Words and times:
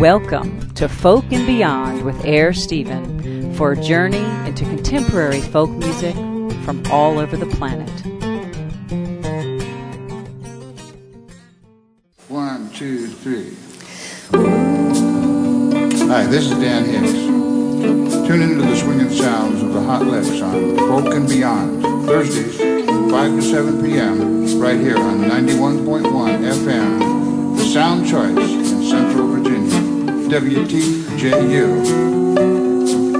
Welcome 0.00 0.72
to 0.74 0.88
Folk 0.88 1.24
and 1.32 1.44
Beyond 1.44 2.02
with 2.04 2.24
Air 2.24 2.52
Stephen 2.52 3.52
for 3.54 3.72
a 3.72 3.76
journey 3.82 4.24
into 4.46 4.64
contemporary 4.64 5.40
folk 5.40 5.70
music 5.70 6.14
from 6.64 6.84
all 6.88 7.18
over 7.18 7.36
the 7.36 7.46
planet. 7.46 7.90
One, 12.28 12.70
two, 12.70 13.08
three. 13.08 13.56
Hi, 16.06 16.26
this 16.26 16.44
is 16.44 16.58
Dan 16.58 16.84
Hicks. 16.84 17.12
Tune 18.28 18.42
into 18.42 18.64
the 18.64 18.76
swinging 18.76 19.10
sounds 19.10 19.62
of 19.64 19.72
the 19.72 19.80
Hot 19.80 20.06
Licks 20.06 20.40
on 20.40 20.76
Folk 20.76 21.12
and 21.12 21.28
Beyond, 21.28 21.82
Thursdays, 22.06 22.56
5 22.56 23.10
to 23.10 23.42
7 23.42 23.82
p.m., 23.82 24.60
right 24.60 24.78
here 24.78 24.96
on 24.96 25.22
91.1 25.22 26.04
FM, 26.04 27.56
the 27.56 27.64
Sound 27.64 28.06
Choice 28.06 28.38
in 28.38 28.82
Central 28.84 29.26
Virginia, 29.26 29.77
WTJU, 30.28 31.82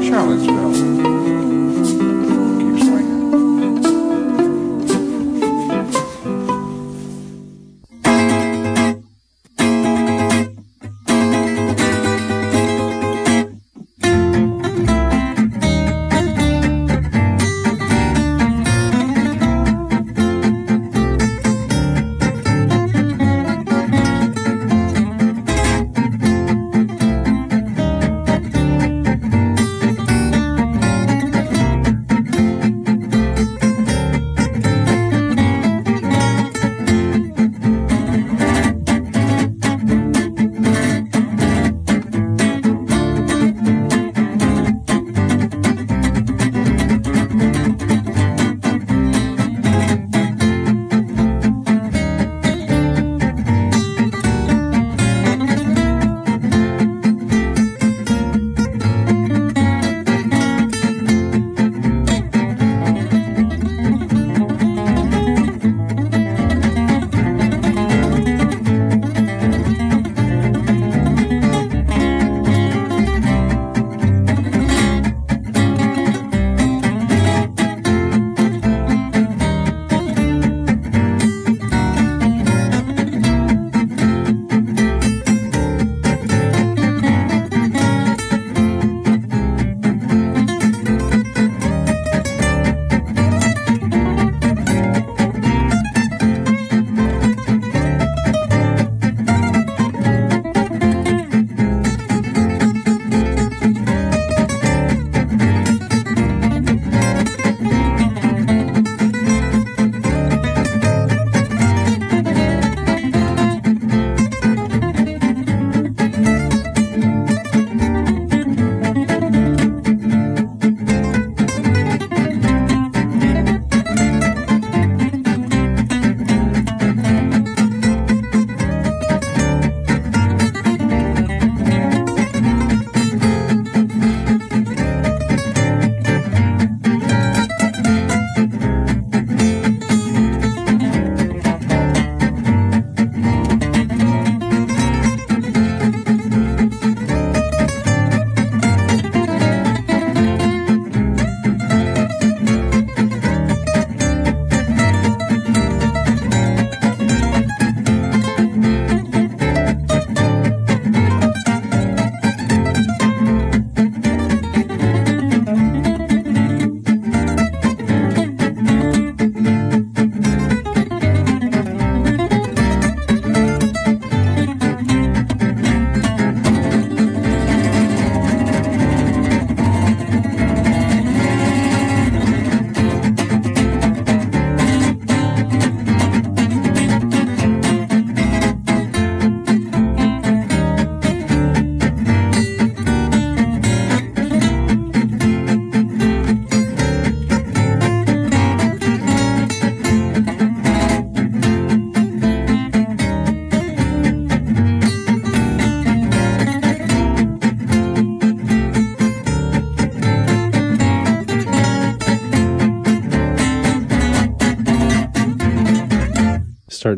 Charlottesville. 0.06 1.17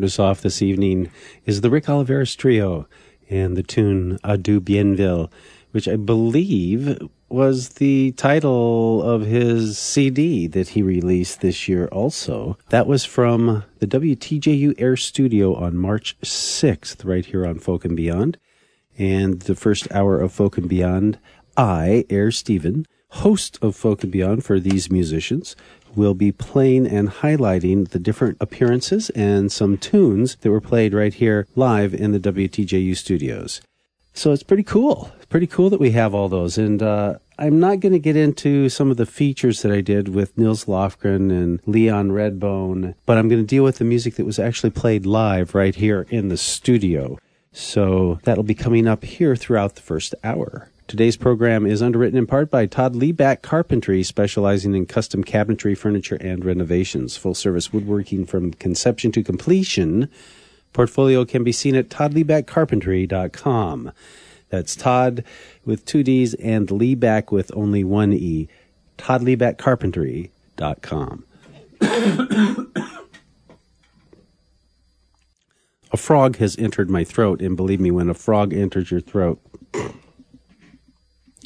Us 0.03 0.19
off 0.19 0.41
this 0.41 0.61
evening 0.61 1.11
is 1.45 1.61
the 1.61 1.69
Rick 1.69 1.85
Oliveras 1.85 2.35
Trio 2.35 2.87
and 3.29 3.55
the 3.55 3.63
tune 3.63 4.19
Adieu 4.23 4.59
Bienville, 4.59 5.31
which 5.71 5.87
I 5.87 5.95
believe 5.95 6.99
was 7.29 7.69
the 7.69 8.11
title 8.11 9.01
of 9.01 9.21
his 9.21 9.77
CD 9.77 10.47
that 10.47 10.69
he 10.69 10.81
released 10.81 11.39
this 11.39 11.67
year 11.67 11.87
also. 11.87 12.57
That 12.69 12.87
was 12.87 13.05
from 13.05 13.63
the 13.79 13.87
WTJU 13.87 14.75
Air 14.77 14.97
Studio 14.97 15.55
on 15.55 15.77
March 15.77 16.17
6th, 16.21 17.05
right 17.05 17.25
here 17.25 17.45
on 17.45 17.59
Folk 17.59 17.85
and 17.85 17.95
Beyond. 17.95 18.37
And 18.97 19.39
the 19.41 19.55
first 19.55 19.89
hour 19.91 20.19
of 20.19 20.33
Folk 20.33 20.57
and 20.57 20.67
Beyond, 20.67 21.17
I, 21.55 22.05
Air 22.09 22.31
Stephen, 22.31 22.85
host 23.09 23.57
of 23.61 23.75
Folk 23.75 24.03
and 24.03 24.11
Beyond 24.11 24.43
for 24.43 24.59
these 24.59 24.91
musicians, 24.91 25.55
will 25.95 26.13
be 26.13 26.31
playing 26.31 26.87
and 26.87 27.09
highlighting 27.09 27.89
the 27.89 27.99
different 27.99 28.37
appearances 28.39 29.09
and 29.11 29.51
some 29.51 29.77
tunes 29.77 30.35
that 30.41 30.51
were 30.51 30.61
played 30.61 30.93
right 30.93 31.13
here 31.13 31.47
live 31.55 31.93
in 31.93 32.11
the 32.11 32.19
WTJU 32.19 32.95
studios. 32.95 33.61
So 34.13 34.31
it's 34.31 34.43
pretty 34.43 34.63
cool. 34.63 35.11
Pretty 35.29 35.47
cool 35.47 35.69
that 35.69 35.79
we 35.79 35.91
have 35.91 36.13
all 36.13 36.27
those. 36.27 36.57
And 36.57 36.83
uh, 36.83 37.15
I'm 37.39 37.59
not 37.59 37.79
going 37.79 37.93
to 37.93 37.99
get 37.99 38.15
into 38.15 38.69
some 38.69 38.91
of 38.91 38.97
the 38.97 39.05
features 39.05 39.61
that 39.61 39.71
I 39.71 39.81
did 39.81 40.09
with 40.09 40.37
Nils 40.37 40.65
Lofgren 40.65 41.31
and 41.31 41.59
Leon 41.65 42.11
Redbone, 42.11 42.95
but 43.05 43.17
I'm 43.17 43.29
going 43.29 43.41
to 43.41 43.47
deal 43.47 43.63
with 43.63 43.77
the 43.77 43.85
music 43.85 44.15
that 44.15 44.25
was 44.25 44.39
actually 44.39 44.71
played 44.71 45.05
live 45.05 45.55
right 45.55 45.73
here 45.73 46.05
in 46.09 46.27
the 46.27 46.37
studio. 46.37 47.17
So 47.53 48.19
that'll 48.23 48.43
be 48.43 48.53
coming 48.53 48.87
up 48.87 49.03
here 49.03 49.35
throughout 49.35 49.75
the 49.75 49.81
first 49.81 50.15
hour. 50.23 50.69
Today's 50.91 51.15
program 51.15 51.65
is 51.65 51.81
underwritten 51.81 52.17
in 52.17 52.27
part 52.27 52.51
by 52.51 52.65
Todd 52.65 52.95
Leaback 52.95 53.41
Carpentry, 53.41 54.03
specializing 54.03 54.75
in 54.75 54.85
custom 54.85 55.23
cabinetry, 55.23 55.77
furniture, 55.77 56.17
and 56.19 56.43
renovations. 56.43 57.15
Full 57.15 57.33
service 57.33 57.71
woodworking 57.71 58.25
from 58.25 58.51
conception 58.55 59.13
to 59.13 59.23
completion. 59.23 60.09
Portfolio 60.73 61.23
can 61.23 61.45
be 61.45 61.53
seen 61.53 61.77
at 61.77 61.87
toddleabackcarpentry.com. 61.87 63.93
That's 64.49 64.75
Todd 64.75 65.23
with 65.63 65.85
two 65.85 66.03
D's 66.03 66.33
and 66.33 66.67
Leaback 66.67 67.31
with 67.31 67.53
only 67.55 67.85
one 67.85 68.11
E. 68.11 68.49
toddleabackcarpentry.com. 68.97 71.25
a 75.93 75.95
frog 75.95 76.35
has 76.35 76.57
entered 76.57 76.89
my 76.89 77.05
throat, 77.05 77.41
and 77.41 77.55
believe 77.55 77.79
me, 77.79 77.91
when 77.91 78.09
a 78.09 78.13
frog 78.13 78.53
enters 78.53 78.91
your 78.91 78.99
throat, 78.99 79.39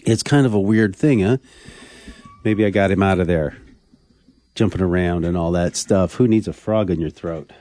it's 0.06 0.24
kind 0.24 0.46
of 0.46 0.54
a 0.54 0.60
weird 0.60 0.96
thing, 0.96 1.22
huh? 1.22 1.38
Maybe 2.44 2.66
I 2.66 2.70
got 2.70 2.92
him 2.92 3.02
out 3.02 3.20
of 3.20 3.28
there, 3.28 3.58
jumping 4.54 4.82
around 4.82 5.26
and 5.26 5.36
all 5.36 5.52
that 5.54 5.76
stuff. 5.76 6.16
Who 6.16 6.28
needs 6.28 6.48
a 6.48 6.54
frog 6.54 6.90
in 6.90 7.02
your 7.02 7.10
throat? 7.10 7.52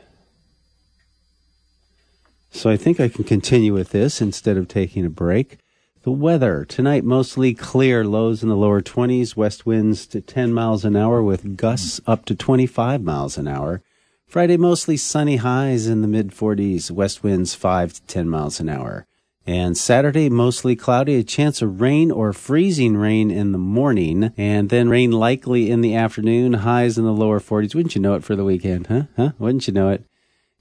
So 2.50 2.70
I 2.70 2.76
think 2.76 3.00
I 3.00 3.08
can 3.08 3.24
continue 3.24 3.72
with 3.72 3.90
this 3.90 4.20
instead 4.20 4.56
of 4.56 4.68
taking 4.68 5.04
a 5.04 5.10
break. 5.10 5.58
The 6.02 6.12
weather 6.12 6.66
tonight 6.66 7.02
mostly 7.02 7.54
clear, 7.54 8.04
lows 8.04 8.42
in 8.42 8.50
the 8.50 8.56
lower 8.56 8.82
20s, 8.82 9.34
west 9.36 9.64
winds 9.64 10.06
to 10.08 10.20
10 10.20 10.52
miles 10.52 10.84
an 10.84 10.96
hour 10.96 11.22
with 11.22 11.56
gusts 11.56 12.00
up 12.06 12.26
to 12.26 12.34
25 12.34 13.02
miles 13.02 13.38
an 13.38 13.48
hour. 13.48 13.82
Friday 14.28 14.58
mostly 14.58 14.98
sunny 14.98 15.36
highs 15.36 15.86
in 15.86 16.02
the 16.02 16.08
mid 16.08 16.30
40s, 16.30 16.90
west 16.90 17.22
winds 17.22 17.54
5 17.54 17.94
to 17.94 18.02
10 18.02 18.28
miles 18.28 18.60
an 18.60 18.68
hour. 18.68 19.06
And 19.46 19.76
Saturday, 19.76 20.30
mostly 20.30 20.74
cloudy, 20.74 21.16
a 21.16 21.22
chance 21.22 21.60
of 21.60 21.82
rain 21.82 22.10
or 22.10 22.32
freezing 22.32 22.96
rain 22.96 23.30
in 23.30 23.52
the 23.52 23.58
morning, 23.58 24.32
and 24.38 24.70
then 24.70 24.88
rain 24.88 25.12
likely 25.12 25.70
in 25.70 25.82
the 25.82 25.94
afternoon, 25.94 26.54
highs 26.54 26.96
in 26.96 27.04
the 27.04 27.12
lower 27.12 27.40
40s. 27.40 27.74
Wouldn't 27.74 27.94
you 27.94 28.00
know 28.00 28.14
it 28.14 28.24
for 28.24 28.36
the 28.36 28.44
weekend, 28.44 28.86
huh? 28.86 29.02
Huh? 29.16 29.32
Wouldn't 29.38 29.66
you 29.66 29.74
know 29.74 29.90
it? 29.90 30.06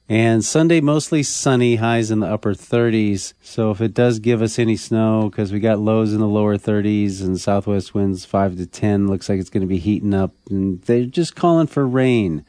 And 0.09 0.43
Sunday, 0.43 0.81
mostly 0.81 1.23
sunny, 1.23 1.77
highs 1.77 2.11
in 2.11 2.19
the 2.19 2.27
upper 2.27 2.53
30s. 2.53 3.33
So 3.41 3.71
if 3.71 3.79
it 3.79 3.93
does 3.93 4.19
give 4.19 4.41
us 4.41 4.59
any 4.59 4.75
snow, 4.75 5.29
because 5.29 5.53
we 5.53 5.61
got 5.61 5.79
lows 5.79 6.11
in 6.13 6.19
the 6.19 6.27
lower 6.27 6.57
30s 6.57 7.21
and 7.21 7.39
southwest 7.39 7.93
winds 7.93 8.25
5 8.25 8.57
to 8.57 8.65
10, 8.65 9.07
looks 9.07 9.29
like 9.29 9.39
it's 9.39 9.49
going 9.49 9.61
to 9.61 9.67
be 9.67 9.79
heating 9.79 10.13
up. 10.13 10.33
And 10.49 10.81
they're 10.81 11.05
just 11.05 11.37
calling 11.37 11.67
for 11.67 11.87
rain, 11.87 12.43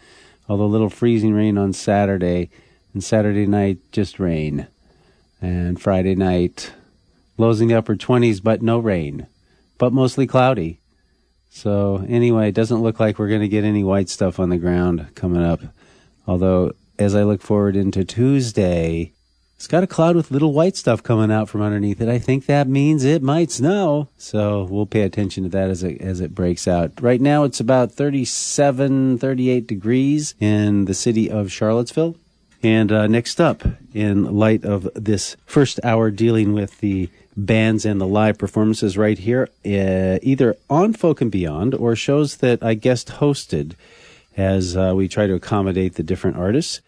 although 0.48 0.64
a 0.64 0.66
little 0.66 0.90
freezing 0.90 1.32
rain 1.32 1.56
on 1.56 1.72
Saturday. 1.72 2.50
And 2.92 3.04
Saturday 3.04 3.46
night, 3.46 3.78
just 3.92 4.19
rain 4.19 4.66
and 5.44 5.81
Friday 5.81 6.14
night, 6.14 6.73
lows 7.37 7.61
in 7.61 7.69
the 7.69 7.75
upper 7.75 7.96
20s, 7.96 8.43
but 8.43 8.62
no 8.62 8.79
rain, 8.79 9.26
but 9.79 9.93
mostly 9.93 10.26
cloudy. 10.26 10.81
So 11.50 12.05
anyway, 12.08 12.49
it 12.49 12.55
doesn't 12.55 12.82
look 12.82 12.99
like 12.99 13.19
we're 13.19 13.29
going 13.29 13.41
to 13.43 13.49
get 13.49 13.64
any 13.64 13.85
white 13.85 14.08
stuff 14.08 14.41
on 14.41 14.49
the 14.49 14.58
ground 14.58 15.06
coming 15.14 15.43
up. 15.43 15.61
Although, 16.26 16.73
as 16.99 17.14
I 17.14 17.23
look 17.23 17.43
forward 17.43 17.76
into 17.76 18.05
Tuesday, 18.05 19.12
it's 19.56 19.69
got 19.69 19.85
a 19.85 19.87
cloud 19.87 20.17
with 20.17 20.31
little 20.31 20.52
white 20.52 20.76
stuff 20.76 21.02
coming 21.02 21.31
out 21.31 21.49
from 21.49 21.62
underneath 21.62 22.00
it. 22.00 22.08
I 22.08 22.19
think 22.19 22.47
that 22.47 22.67
means 22.67 23.05
it 23.05 23.23
might 23.23 23.50
snow. 23.50 24.08
So 24.17 24.64
we'll 24.64 24.87
pay 24.87 25.02
attention 25.02 25.44
to 25.44 25.50
that 25.50 25.70
as 25.70 25.82
it, 25.82 26.00
as 26.00 26.20
it 26.20 26.35
breaks 26.35 26.67
out. 26.67 27.00
Right 27.00 27.20
now 27.20 27.44
it's 27.44 27.61
about 27.61 27.93
37, 27.93 29.19
38 29.19 29.67
degrees 29.67 30.35
in 30.40 30.87
the 30.87 30.94
city 30.94 31.31
of 31.31 31.52
Charlottesville. 31.52 32.17
And 32.64 32.90
uh, 32.90 33.06
next 33.08 33.43
up, 33.43 33.62
in 33.93 34.38
light 34.38 34.64
of 34.64 34.88
this 34.94 35.37
first 35.44 35.78
hour 35.84 36.11
dealing 36.11 36.55
with 36.55 36.78
the 36.78 37.11
bands 37.37 37.84
and 37.84 38.00
the 38.00 38.06
live 38.06 38.38
performances 38.38 38.96
right 38.96 39.19
here, 39.19 39.50
uh, 39.66 40.19
either 40.22 40.56
on 40.70 40.94
Folk 40.94 41.20
and 41.20 41.31
Beyond 41.31 41.75
or 41.75 41.94
shows 41.94 42.38
that 42.38 42.62
I 42.62 42.72
guest 42.72 43.08
hosted 43.08 43.75
as 44.34 44.78
uh, 44.78 44.94
we 44.96 45.08
try 45.08 45.26
to 45.26 45.34
accommodate 45.34 45.96
the 45.96 46.02
different 46.02 46.38
artists. 46.38 46.81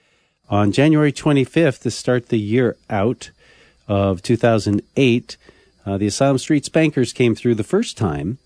On 0.49 0.73
January 0.73 1.12
25th, 1.12 1.82
to 1.82 1.90
start 1.90 2.31
the 2.31 2.38
year 2.38 2.78
out 2.88 3.31
of 3.87 4.23
2008, 4.23 5.37
uh, 5.84 5.99
the 5.99 6.06
Asylum 6.06 6.38
Street 6.38 6.64
Spankers 6.64 7.12
came 7.12 7.34
through 7.34 7.55
the 7.55 7.62
first 7.62 7.99
time. 7.99 8.38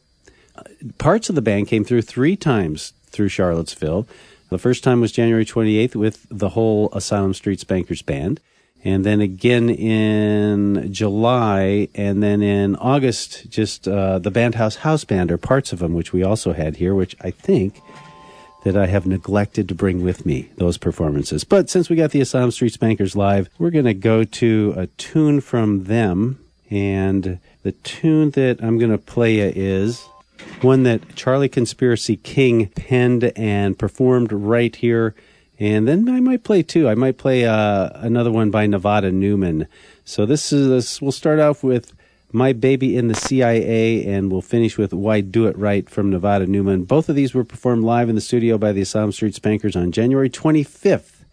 Parts 0.98 1.28
of 1.28 1.36
the 1.36 1.42
band 1.42 1.68
came 1.68 1.84
through 1.84 2.02
three 2.02 2.34
times 2.34 2.92
through 3.06 3.28
Charlottesville. 3.28 4.08
The 4.50 4.58
first 4.58 4.82
time 4.82 5.00
was 5.00 5.12
January 5.12 5.44
28th 5.44 5.94
with 5.94 6.26
the 6.28 6.50
whole 6.50 6.90
Asylum 6.92 7.34
Street 7.34 7.60
Spankers 7.60 8.02
Band. 8.02 8.40
And 8.82 9.04
then 9.04 9.20
again 9.20 9.70
in 9.70 10.92
July, 10.92 11.88
and 11.94 12.22
then 12.22 12.42
in 12.42 12.74
August, 12.76 13.48
just 13.48 13.86
uh, 13.86 14.18
the 14.18 14.30
Bandhouse 14.30 14.76
House 14.76 15.04
Band, 15.04 15.30
or 15.30 15.38
parts 15.38 15.72
of 15.72 15.78
them, 15.78 15.94
which 15.94 16.12
we 16.12 16.24
also 16.24 16.52
had 16.52 16.76
here, 16.76 16.94
which 16.94 17.14
I 17.20 17.30
think 17.30 17.80
that 18.64 18.76
I 18.76 18.86
have 18.86 19.06
neglected 19.06 19.68
to 19.68 19.74
bring 19.74 20.02
with 20.02 20.26
me, 20.26 20.50
those 20.56 20.78
performances. 20.78 21.44
But 21.44 21.70
since 21.70 21.88
we 21.88 21.96
got 21.96 22.10
the 22.10 22.20
Asylum 22.20 22.50
Street 22.50 22.72
Spankers 22.72 23.14
live, 23.14 23.48
we're 23.58 23.70
going 23.70 23.84
to 23.84 23.94
go 23.94 24.24
to 24.24 24.74
a 24.76 24.86
tune 24.88 25.40
from 25.40 25.84
them. 25.84 26.38
And 26.70 27.38
the 27.62 27.72
tune 27.72 28.30
that 28.30 28.62
I'm 28.62 28.78
going 28.78 28.92
to 28.92 28.98
play 28.98 29.38
is 29.40 30.08
one 30.62 30.82
that 30.82 31.14
Charlie 31.16 31.48
Conspiracy 31.48 32.16
King 32.16 32.68
penned 32.68 33.32
and 33.36 33.78
performed 33.78 34.32
right 34.32 34.74
here. 34.74 35.14
And 35.58 35.86
then 35.86 36.08
I 36.08 36.20
might 36.20 36.44
play 36.44 36.62
two. 36.62 36.88
I 36.88 36.94
might 36.94 37.18
play 37.18 37.44
uh, 37.44 37.90
another 37.94 38.30
one 38.30 38.50
by 38.50 38.66
Nevada 38.66 39.12
Newman. 39.12 39.66
So 40.04 40.26
this 40.26 40.52
is 40.52 40.68
this, 40.68 41.02
we'll 41.02 41.12
start 41.12 41.38
off 41.38 41.62
with 41.62 41.92
My 42.32 42.52
Baby 42.52 42.96
in 42.96 43.08
the 43.08 43.14
CIA, 43.14 44.04
and 44.06 44.30
we'll 44.30 44.40
finish 44.40 44.78
with 44.78 44.92
Why 44.92 45.20
Do 45.20 45.46
It 45.46 45.56
Right 45.56 45.88
from 45.88 46.10
Nevada 46.10 46.46
Newman. 46.46 46.84
Both 46.84 47.08
of 47.08 47.16
these 47.16 47.34
were 47.34 47.44
performed 47.44 47.84
live 47.84 48.08
in 48.08 48.14
the 48.14 48.20
studio 48.20 48.56
by 48.58 48.72
the 48.72 48.80
Asylum 48.80 49.12
Street 49.12 49.34
Spankers 49.34 49.76
on 49.76 49.92
January 49.92 50.30
25th 50.30 51.24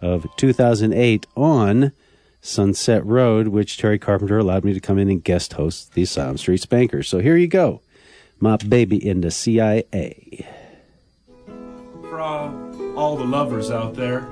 of 0.00 0.26
2008 0.36 1.26
on 1.36 1.92
Sunset 2.40 3.04
Road, 3.04 3.48
which 3.48 3.78
Terry 3.78 3.98
Carpenter 3.98 4.38
allowed 4.38 4.64
me 4.64 4.72
to 4.72 4.80
come 4.80 4.98
in 4.98 5.08
and 5.10 5.22
guest 5.22 5.54
host 5.54 5.92
the 5.92 6.02
Asylum 6.02 6.38
Street 6.38 6.60
Spankers. 6.62 7.08
So 7.08 7.18
here 7.18 7.36
you 7.36 7.48
go 7.48 7.82
my 8.40 8.56
baby 8.56 8.96
in 8.96 9.20
the 9.20 9.30
CIA. 9.30 10.46
For 12.02 12.20
uh, 12.20 12.52
all 12.94 13.16
the 13.16 13.24
lovers 13.24 13.70
out 13.70 13.94
there, 13.94 14.26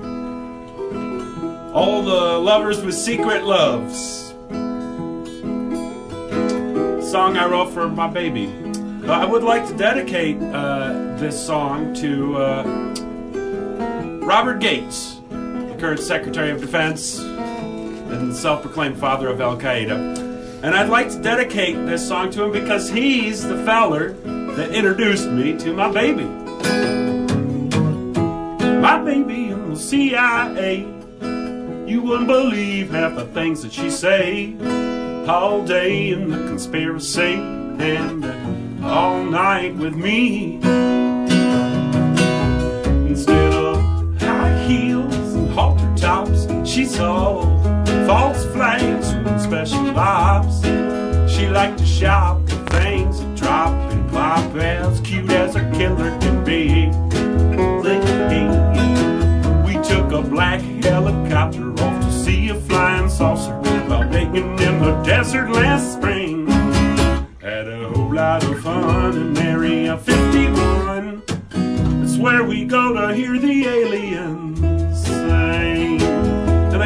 all 1.73 2.01
the 2.01 2.39
lovers 2.39 2.81
with 2.83 2.95
secret 2.95 3.43
loves. 3.43 4.33
Song 7.11 7.37
I 7.37 7.47
wrote 7.47 7.71
for 7.71 7.87
my 7.87 8.07
baby. 8.07 8.47
Uh, 9.05 9.11
I 9.11 9.25
would 9.25 9.43
like 9.43 9.65
to 9.67 9.73
dedicate 9.75 10.41
uh, 10.41 11.15
this 11.17 11.45
song 11.45 11.93
to 11.95 12.35
uh, 12.37 12.63
Robert 14.25 14.59
Gates, 14.59 15.19
the 15.29 15.75
current 15.79 16.01
Secretary 16.01 16.51
of 16.51 16.59
Defense 16.59 17.19
and 17.19 18.35
self 18.35 18.61
proclaimed 18.61 18.97
father 18.97 19.27
of 19.27 19.39
Al 19.41 19.57
Qaeda. 19.57 20.26
And 20.63 20.73
I'd 20.73 20.89
like 20.89 21.09
to 21.11 21.21
dedicate 21.21 21.75
this 21.85 22.07
song 22.07 22.31
to 22.31 22.45
him 22.45 22.51
because 22.51 22.89
he's 22.89 23.43
the 23.43 23.63
feller 23.63 24.13
that 24.55 24.71
introduced 24.71 25.29
me 25.29 25.55
to 25.59 25.71
my 25.71 25.91
baby. 25.91 26.23
My 28.81 28.99
baby 29.03 29.49
in 29.49 29.69
the 29.69 29.75
CIA. 29.75 30.79
You 31.87 32.01
wouldn't 32.01 32.27
believe 32.27 32.89
half 32.89 33.15
the 33.15 33.25
things 33.25 33.61
that 33.61 33.71
she 33.71 33.91
say. 33.91 34.55
All 35.27 35.63
day 35.63 36.09
in 36.09 36.31
the 36.31 36.37
conspiracy 36.47 37.35
and 37.35 38.83
all 38.83 39.23
night 39.23 39.75
with 39.75 39.93
me. 39.95 40.55
Instead 43.07 43.53
of 43.53 44.21
high 44.21 44.57
heels 44.65 45.35
and 45.35 45.51
halter 45.51 45.93
tops, 45.95 46.47
she's 46.67 46.99
all 46.99 47.76
false 48.07 48.45
flags 48.53 49.13
with 49.15 49.41
special 49.41 49.99
ops. 49.99 50.61
She 51.29 51.45
liked 51.49 51.79
to 51.79 51.85
shop 51.85 52.39
for 52.47 52.55
things 52.79 53.19
that 53.19 53.35
drop 53.35 53.73
and 53.91 54.09
pop 54.09 54.55
as 54.55 55.01
cute 55.01 55.29
as 55.29 55.57
a 55.57 55.69
killer 55.71 56.17
can 56.21 56.41
be. 56.45 56.87
We 59.67 59.73
took 59.83 60.13
a 60.13 60.21
black 60.21 60.61
helicopter 60.61 61.73
off 61.83 62.05
to 62.05 62.11
see 62.13 62.47
a 62.47 62.55
flying 62.55 63.09
saucer 63.09 63.53
while 63.89 64.09
digging 64.09 64.57
in 64.57 64.79
the 64.79 65.03
desert 65.05 65.49
last 65.49 65.97
spring. 65.97 66.47
Had 67.41 67.67
a 67.67 67.89
whole 67.89 68.13
lot 68.13 68.41
of 68.41 68.57
fun 68.61 69.17
in 69.17 69.37
Area 69.37 69.97
51. 69.97 71.23
That's 71.99 72.17
where 72.17 72.45
we 72.45 72.63
go 72.63 72.93
to 72.93 73.13
hear 73.13 73.37
the 73.37 73.65
aliens 73.65 74.56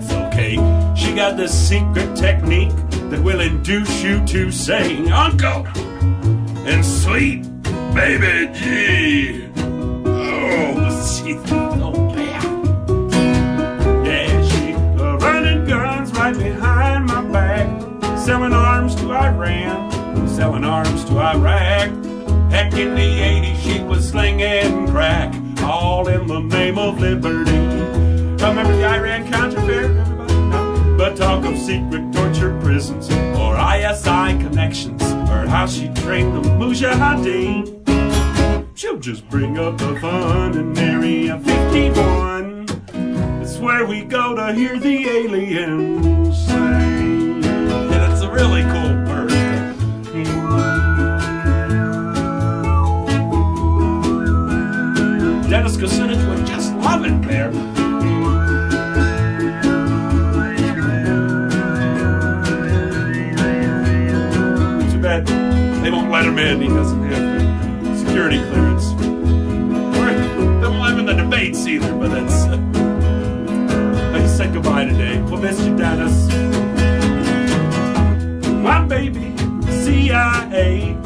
that's 0.00 0.12
okay. 0.12 0.54
She 0.94 1.14
got 1.14 1.36
the 1.36 1.48
secret 1.48 2.16
technique 2.16 2.72
that 3.10 3.22
will 3.22 3.40
induce 3.40 4.02
you 4.02 4.24
to 4.26 4.50
sing 4.50 5.12
Uncle 5.12 5.66
and 6.66 6.84
Sweet 6.84 7.42
Baby 7.94 8.50
G. 8.58 9.50
Oh, 10.06 11.14
she's 11.14 11.42
so 11.48 11.92
bad. 12.14 12.44
Yeah, 14.06 14.48
she 14.48 14.72
uh, 14.72 15.16
running 15.18 15.66
guns 15.66 16.10
right 16.12 16.36
behind 16.36 17.06
my 17.06 17.22
back, 17.30 18.18
selling 18.18 18.54
arms 18.54 18.94
to 18.96 19.12
Iran, 19.12 20.28
selling 20.28 20.64
arms 20.64 21.04
to 21.04 21.18
Iraq. 21.18 21.90
Heck, 22.50 22.72
in 22.74 22.94
the 22.94 23.00
80s, 23.00 23.56
she 23.60 23.82
was 23.82 24.08
slinging 24.08 24.88
crack, 24.88 25.34
all 25.62 26.08
in 26.08 26.26
the 26.26 26.40
name 26.40 26.78
of 26.78 26.98
liberty. 26.98 27.71
Remember 28.42 28.76
the 28.76 28.84
Iran? 28.84 29.32
Everybody? 29.32 30.34
No. 30.34 30.96
But 30.98 31.16
talk 31.16 31.44
of 31.44 31.56
secret 31.56 32.12
torture 32.12 32.58
prisons 32.60 33.08
or 33.38 33.56
ISI 33.56 34.36
connections 34.42 35.00
or 35.30 35.46
how 35.46 35.66
she 35.66 35.88
trained 35.94 36.34
the 36.34 36.40
Mujahideen. 36.50 37.80
She'll 38.76 38.98
just 38.98 39.28
bring 39.30 39.58
up 39.58 39.78
the 39.78 39.96
fun 40.00 40.58
in 40.58 40.76
Area 40.76 41.38
51. 41.38 42.66
It's 43.40 43.58
where 43.58 43.86
we 43.86 44.02
go 44.02 44.34
to 44.34 44.52
hear 44.52 44.76
the 44.76 45.08
aliens 45.08 46.46
sing. 46.46 47.44
And 47.44 48.12
it's 48.12 48.22
a 48.22 48.30
really 48.30 48.62
cool 48.62 48.92
bird. 49.06 49.30
Dennis 55.48 55.76
Kucinich 55.76 56.28
would 56.28 56.44
just 56.44 56.74
love 56.74 57.04
it 57.04 57.22
there. 57.22 57.71
Him 66.26 66.38
in. 66.38 66.60
He 66.60 66.68
doesn't 66.68 67.02
have 67.04 67.98
security 67.98 68.38
clearance. 68.38 68.92
Or 68.92 70.68
let 70.68 70.92
him 70.92 71.00
in 71.00 71.06
the 71.06 71.14
debates 71.14 71.66
either, 71.66 71.94
but 71.96 72.10
that's. 72.10 72.44
Uh, 72.44 74.12
I 74.14 74.18
just 74.20 74.36
said 74.36 74.52
goodbye 74.52 74.84
today. 74.84 75.20
We'll 75.22 75.40
miss 75.40 75.60
you, 75.64 75.76
Dennis. 75.76 76.28
My 78.62 78.84
baby, 78.84 79.34
CIA. 79.82 80.96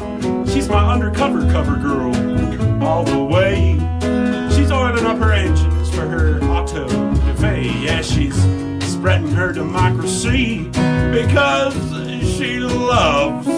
She's 0.45 0.69
my 0.69 0.93
undercover 0.93 1.41
cover 1.51 1.75
girl. 1.77 2.13
All 2.83 3.03
the 3.03 3.23
way. 3.23 3.73
She's 4.55 4.71
oiling 4.71 5.05
up 5.05 5.17
her 5.17 5.33
engines 5.33 5.89
for 5.89 6.07
her 6.07 6.39
auto 6.43 6.87
da 6.87 7.33
fe. 7.35 7.63
Yeah, 7.81 8.01
she's 8.01 8.35
spreading 8.91 9.31
her 9.31 9.53
democracy 9.53 10.65
because 11.11 11.73
she 12.37 12.59
loves 12.59 13.56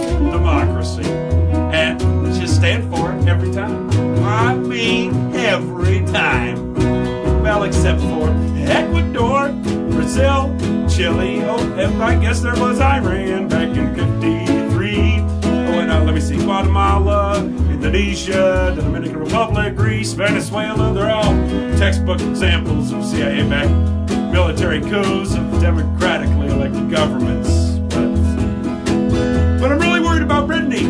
Well, 7.59 7.67
except 7.67 7.99
for 7.99 8.29
Ecuador, 8.71 9.49
Brazil, 9.91 10.55
Chile. 10.87 11.43
Oh, 11.43 11.59
and 11.77 12.01
I 12.01 12.17
guess 12.17 12.39
there 12.39 12.55
was 12.55 12.79
Iran 12.79 13.49
back 13.49 13.75
in 13.75 13.93
53. 13.93 15.19
Oh, 15.19 15.79
and 15.81 15.91
uh, 15.91 16.01
let 16.05 16.15
me 16.15 16.21
see, 16.21 16.37
Guatemala, 16.37 17.43
Indonesia, 17.43 18.71
the 18.73 18.81
Dominican 18.81 19.19
Republic, 19.19 19.75
Greece, 19.75 20.13
Venezuela. 20.13 20.93
They're 20.93 21.11
all 21.11 21.35
textbook 21.77 22.21
examples 22.21 22.93
of 22.93 23.03
CIA-backed 23.03 24.09
military 24.31 24.79
coups 24.79 25.35
of 25.35 25.59
democratically 25.59 26.47
elected 26.47 26.89
governments. 26.89 27.77
But, 27.93 29.59
but 29.59 29.69
I'm 29.73 29.79
really 29.79 29.99
worried 29.99 30.23
about 30.23 30.47
Brittany. 30.47 30.85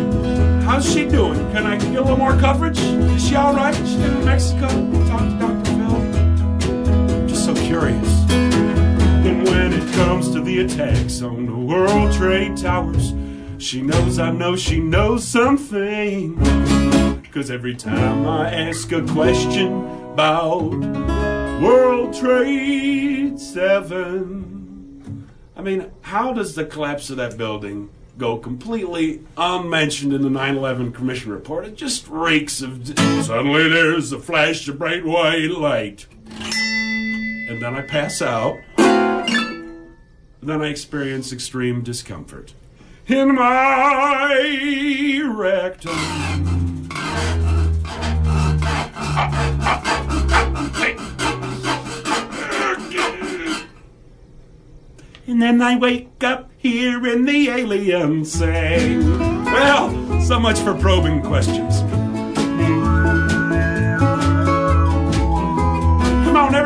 How's 0.62 0.88
she 0.88 1.04
doing? 1.04 1.40
Can 1.50 1.66
I 1.66 1.76
get 1.78 1.96
a 1.96 2.00
little 2.00 2.16
more 2.16 2.38
coverage? 2.38 2.78
Is 2.78 3.28
she 3.28 3.34
all 3.34 3.56
right? 3.56 3.74
She's 3.74 3.96
in 3.96 4.24
Mexico. 4.24 4.68
Talk 5.08 5.22
to 5.22 5.36
Dr. 5.40 5.49
Curious. 7.70 8.28
And 8.32 9.44
when 9.44 9.72
it 9.72 9.92
comes 9.94 10.28
to 10.32 10.40
the 10.40 10.58
attacks 10.58 11.22
on 11.22 11.46
the 11.46 11.54
World 11.54 12.12
Trade 12.12 12.56
Towers, 12.56 13.14
she 13.58 13.80
knows 13.80 14.18
I 14.18 14.32
know 14.32 14.56
she 14.56 14.80
knows 14.80 15.24
something. 15.24 16.36
Cause 17.30 17.48
every 17.48 17.76
time 17.76 18.26
I 18.26 18.52
ask 18.52 18.90
a 18.90 19.06
question 19.06 19.84
about 20.12 20.72
World 21.62 22.12
Trade 22.12 23.38
7, 23.38 25.28
I 25.54 25.62
mean, 25.62 25.92
how 26.00 26.32
does 26.32 26.56
the 26.56 26.64
collapse 26.64 27.08
of 27.08 27.18
that 27.18 27.36
building 27.36 27.90
go 28.18 28.36
completely 28.36 29.22
unmentioned 29.36 30.12
in 30.12 30.22
the 30.22 30.30
9 30.30 30.56
11 30.56 30.90
Commission 30.92 31.30
report? 31.30 31.66
It 31.66 31.76
just 31.76 32.08
reeks 32.08 32.62
of. 32.62 32.84
Suddenly 33.24 33.68
there's 33.68 34.10
a 34.10 34.18
flash 34.18 34.66
of 34.66 34.76
bright 34.76 35.04
white 35.04 35.52
light. 35.52 36.06
And 37.50 37.60
then 37.60 37.74
I 37.74 37.80
pass 37.80 38.22
out. 38.22 38.60
Then 38.76 40.62
I 40.62 40.68
experience 40.68 41.32
extreme 41.32 41.82
discomfort 41.82 42.54
in 43.08 43.34
my 43.34 45.20
rectum. 45.26 45.90
And 55.26 55.42
then 55.42 55.60
I 55.60 55.76
wake 55.76 56.22
up 56.22 56.52
hearing 56.56 57.24
the 57.24 57.48
aliens 57.48 58.30
sing. 58.32 59.18
Well, 59.46 60.20
so 60.20 60.38
much 60.38 60.60
for 60.60 60.74
probing 60.74 61.20
questions. 61.22 61.82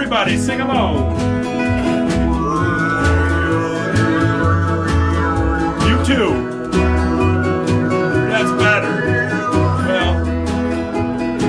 Everybody, 0.05 0.37
sing 0.37 0.61
along. 0.61 1.17
You 5.89 5.97
too. 6.05 6.31
That's 8.29 8.51
better. 8.63 8.93
Well, 9.89 10.15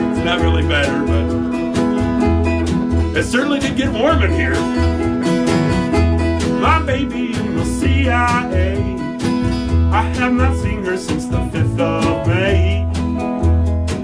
it's 0.10 0.24
not 0.24 0.40
really 0.40 0.66
better, 0.66 1.06
but 1.06 1.26
it 3.18 3.26
certainly 3.26 3.60
did 3.60 3.76
get 3.76 3.92
warm 3.92 4.24
in 4.24 4.32
here. 4.32 4.56
My 6.62 6.82
baby 6.82 7.36
in 7.36 7.58
the 7.58 7.66
CIA. 7.66 8.78
I 9.92 10.02
have 10.16 10.32
not 10.32 10.56
seen 10.56 10.86
her 10.86 10.98
since 10.98 11.26
the 11.26 11.40
5th 11.40 11.78
of 11.78 12.26
May. 12.26 12.86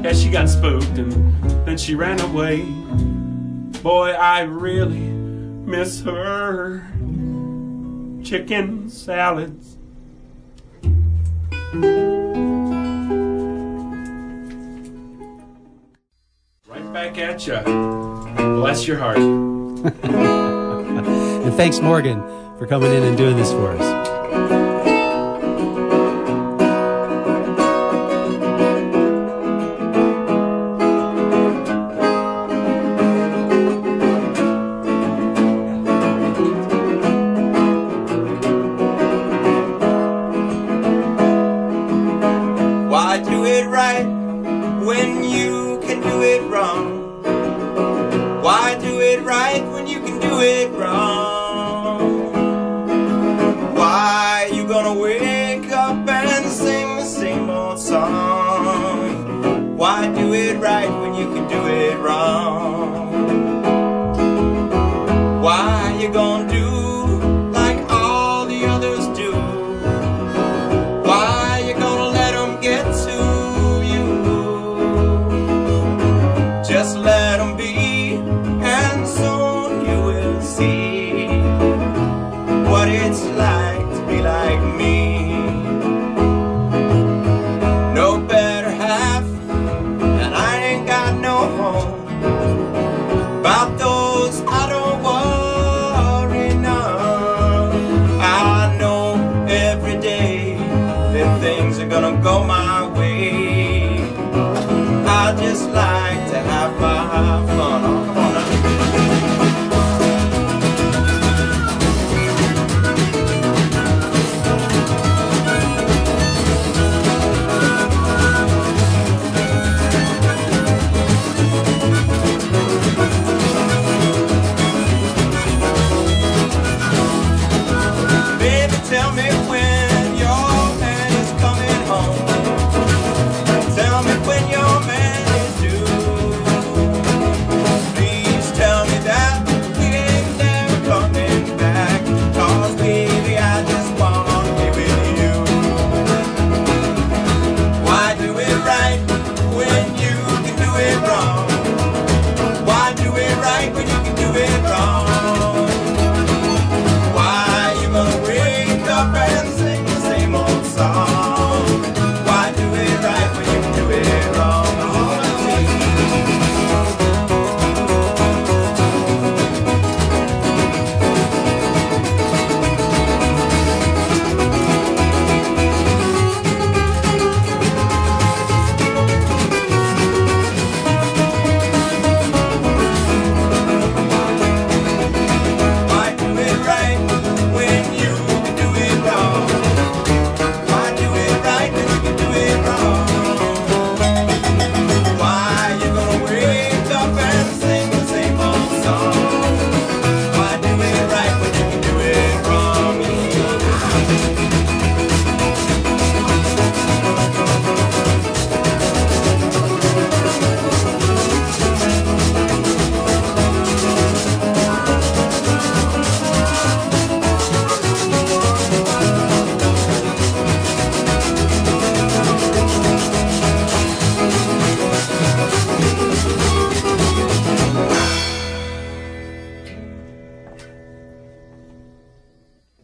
Yeah, 0.03 0.11
she 0.11 0.29
got 0.29 0.49
spooked 0.49 0.97
and 0.97 1.13
then 1.65 1.77
she 1.77 1.95
ran 1.95 2.19
away. 2.19 2.80
Boy, 3.81 4.11
I 4.11 4.41
really 4.41 4.99
miss 4.99 6.01
her. 6.01 6.87
Chicken 8.23 8.89
salads. 8.89 9.77
Right 16.67 16.93
back 16.93 17.17
at 17.17 17.47
ya. 17.47 17.63
Bless 17.63 18.87
your 18.87 18.97
heart. 18.97 19.17
And 21.41 21.55
thanks, 21.55 21.79
Morgan, 21.79 22.21
for 22.59 22.67
coming 22.67 22.93
in 22.93 23.01
and 23.01 23.17
doing 23.17 23.35
this 23.35 23.51
for 23.51 23.71
us. 23.71 24.00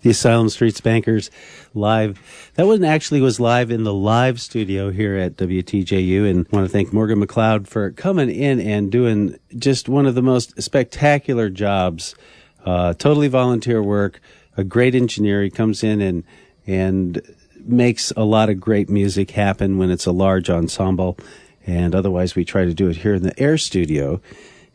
The 0.08 0.12
Asylum 0.12 0.48
Street 0.48 0.74
Spankers 0.74 1.30
live. 1.74 2.18
That 2.54 2.66
one 2.66 2.86
actually 2.86 3.20
was 3.20 3.42
live 3.42 3.72
in 3.72 3.84
the 3.84 3.94
live 3.94 4.40
studio 4.40 4.90
here 4.90 5.18
at 5.18 5.36
WTJU, 5.36 6.32
and 6.32 6.48
I 6.50 6.56
want 6.56 6.66
to 6.66 6.72
thank 6.72 6.94
Morgan 6.94 7.20
McLeod 7.20 7.68
for 7.68 7.92
coming 7.92 8.30
in 8.30 8.62
and 8.62 8.90
doing 8.90 9.38
just 9.58 9.90
one 9.90 10.06
of 10.06 10.16
the 10.16 10.22
most 10.22 10.62
spectacular 10.62 11.50
jobs. 11.50 12.16
Uh, 12.64 12.94
totally 12.94 13.28
volunteer 13.28 13.84
work, 13.84 14.22
a 14.56 14.64
great 14.64 14.96
engineer. 14.96 15.44
He 15.44 15.50
comes 15.50 15.84
in 15.84 16.00
and 16.00 16.24
and 16.66 17.22
makes 17.60 18.14
a 18.16 18.24
lot 18.24 18.50
of 18.50 18.62
great 18.62 18.88
music 18.90 19.32
happen 19.32 19.78
when 19.78 19.92
it's 19.92 20.06
a 20.06 20.14
large 20.14 20.50
ensemble, 20.50 21.18
and 21.66 21.94
otherwise 21.94 22.34
we 22.34 22.46
try 22.46 22.64
to 22.64 22.74
do 22.74 22.88
it 22.88 22.96
here 22.96 23.16
in 23.16 23.24
the 23.24 23.38
Air 23.38 23.58
Studio. 23.58 24.22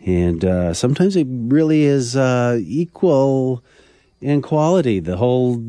And 0.05 0.45
uh, 0.45 0.75
sometimes 0.75 1.17
it 1.17 1.27
really 1.27 1.85
is 1.85 2.17
uh, 2.17 2.61
equal 2.61 3.65
in 4.23 4.43
quality. 4.43 5.01
The 5.01 5.17
whole 5.17 5.63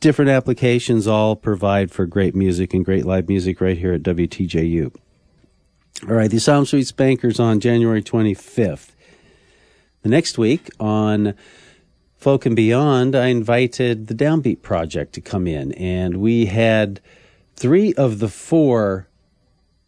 different 0.00 0.30
applications 0.30 1.06
all 1.06 1.36
provide 1.36 1.90
for 1.90 2.06
great 2.06 2.34
music 2.34 2.74
and 2.74 2.84
great 2.84 3.06
live 3.06 3.28
music 3.28 3.60
right 3.60 3.78
here 3.78 3.92
at 3.94 4.02
WTJU. 4.02 4.94
All 6.08 6.14
right, 6.14 6.30
the 6.30 6.38
Asylum 6.38 6.66
Street 6.66 6.86
Spankers 6.86 7.38
on 7.38 7.60
January 7.60 8.02
25th. 8.02 8.90
The 10.02 10.08
next 10.08 10.36
week 10.36 10.68
on 10.78 11.34
Folk 12.16 12.44
and 12.44 12.56
Beyond, 12.56 13.14
I 13.14 13.28
invited 13.28 14.08
the 14.08 14.14
Downbeat 14.14 14.60
Project 14.60 15.14
to 15.14 15.20
come 15.20 15.46
in, 15.46 15.72
and 15.72 16.18
we 16.18 16.46
had 16.46 17.00
three 17.56 17.94
of 17.94 18.18
the 18.18 18.28
four 18.28 19.08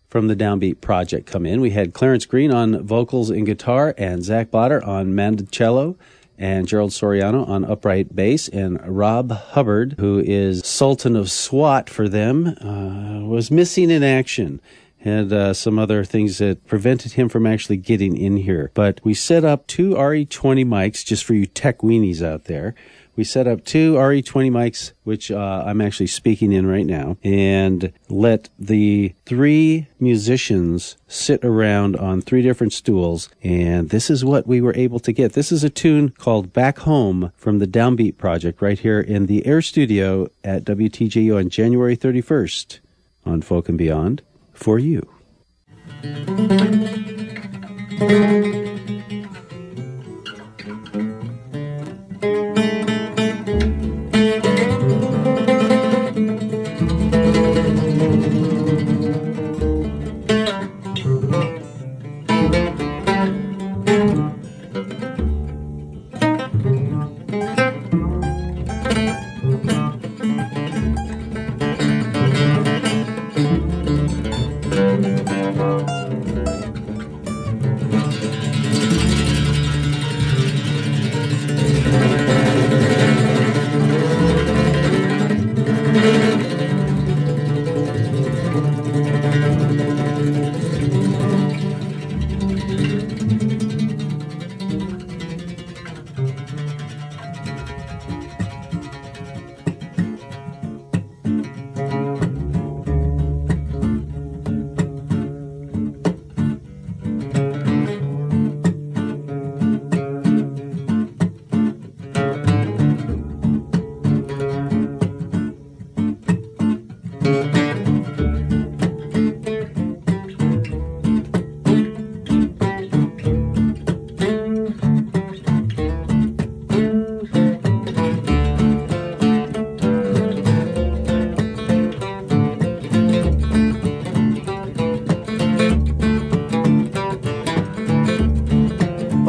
from 0.08 0.28
the 0.28 0.36
Downbeat 0.36 0.80
Project 0.80 1.26
come 1.26 1.44
in. 1.44 1.60
We 1.60 1.70
had 1.70 1.92
Clarence 1.92 2.24
Green 2.24 2.52
on 2.52 2.82
vocals 2.86 3.28
and 3.28 3.44
guitar, 3.44 3.94
and 3.98 4.24
Zach 4.24 4.50
Blatter 4.50 4.82
on 4.84 5.12
mandocello, 5.12 5.96
and 6.38 6.68
Gerald 6.68 6.90
Soriano 6.90 7.48
on 7.48 7.64
upright 7.64 8.14
bass, 8.14 8.48
and 8.48 8.80
Rob 8.86 9.30
Hubbard, 9.30 9.96
who 9.98 10.18
is 10.18 10.66
Sultan 10.66 11.16
of 11.16 11.30
SWAT 11.30 11.88
for 11.88 12.08
them, 12.08 12.48
uh, 12.60 13.26
was 13.26 13.50
missing 13.50 13.90
in 13.90 14.02
action. 14.02 14.60
Had 15.06 15.32
uh, 15.32 15.54
some 15.54 15.78
other 15.78 16.02
things 16.02 16.38
that 16.38 16.66
prevented 16.66 17.12
him 17.12 17.28
from 17.28 17.46
actually 17.46 17.76
getting 17.76 18.16
in 18.16 18.38
here. 18.38 18.72
But 18.74 19.00
we 19.04 19.14
set 19.14 19.44
up 19.44 19.68
two 19.68 19.90
RE20 19.90 20.66
mics 20.66 21.04
just 21.04 21.22
for 21.22 21.32
you 21.32 21.46
tech 21.46 21.78
weenies 21.78 22.22
out 22.22 22.46
there. 22.46 22.74
We 23.14 23.22
set 23.22 23.46
up 23.46 23.64
two 23.64 23.94
RE20 23.94 24.50
mics, 24.50 24.90
which 25.04 25.30
uh, 25.30 25.62
I'm 25.64 25.80
actually 25.80 26.08
speaking 26.08 26.50
in 26.50 26.66
right 26.66 26.84
now, 26.84 27.18
and 27.22 27.92
let 28.08 28.48
the 28.58 29.14
three 29.26 29.86
musicians 30.00 30.96
sit 31.06 31.44
around 31.44 31.94
on 31.94 32.20
three 32.20 32.42
different 32.42 32.72
stools. 32.72 33.28
And 33.44 33.90
this 33.90 34.10
is 34.10 34.24
what 34.24 34.48
we 34.48 34.60
were 34.60 34.74
able 34.74 34.98
to 34.98 35.12
get. 35.12 35.34
This 35.34 35.52
is 35.52 35.62
a 35.62 35.70
tune 35.70 36.10
called 36.18 36.52
Back 36.52 36.80
Home 36.80 37.30
from 37.36 37.60
the 37.60 37.68
Downbeat 37.68 38.18
Project 38.18 38.60
right 38.60 38.80
here 38.80 39.00
in 39.00 39.26
the 39.26 39.46
Air 39.46 39.62
Studio 39.62 40.28
at 40.42 40.64
WTJU 40.64 41.38
on 41.38 41.48
January 41.48 41.96
31st 41.96 42.80
on 43.24 43.40
Folk 43.40 43.68
and 43.68 43.78
Beyond 43.78 44.20
for 44.56 44.78
you. 44.78 45.02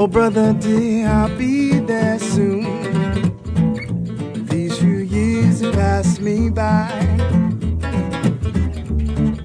Another 0.10 0.54
dear, 0.54 1.08
I'll 1.08 1.38
be 1.38 1.80
there 1.80 2.17
soon. 2.17 2.63
These 4.48 4.80
few 4.80 5.00
years 5.00 5.60
have 5.60 5.74
passed 5.74 6.22
me 6.22 6.50
by. 6.50 6.88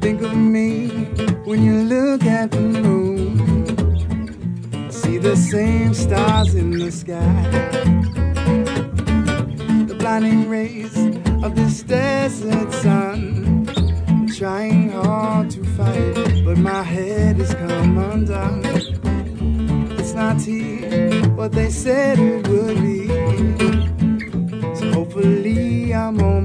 Think 0.00 0.22
of 0.22 0.36
me 0.36 0.88
when 1.44 1.62
you 1.64 1.82
look 1.82 2.24
at 2.24 2.52
the 2.52 2.60
moon. 2.60 3.38
See 4.90 5.18
the 5.18 5.36
same 5.36 5.94
stars 5.94 6.54
in 6.54 6.70
the 6.70 6.92
sky. 6.92 7.42
The 9.88 9.96
blinding 9.98 10.48
rays 10.48 10.96
of 11.44 11.54
this 11.54 11.82
desert 11.82 12.72
sun. 12.72 13.66
Trying 14.38 14.90
hard 14.90 15.50
to 15.50 15.64
fight, 15.76 16.44
but 16.44 16.56
my 16.56 16.82
head 16.82 17.36
has 17.36 17.52
come 17.54 17.98
undone. 17.98 18.51
It's 20.12 20.18
not 20.18 20.42
here 20.42 21.24
what 21.36 21.52
they 21.52 21.70
said 21.70 22.18
it 22.18 22.46
would 22.46 22.82
be. 22.82 23.08
So 24.76 24.92
hopefully 24.92 25.94
I'm 25.94 26.20
on 26.20 26.41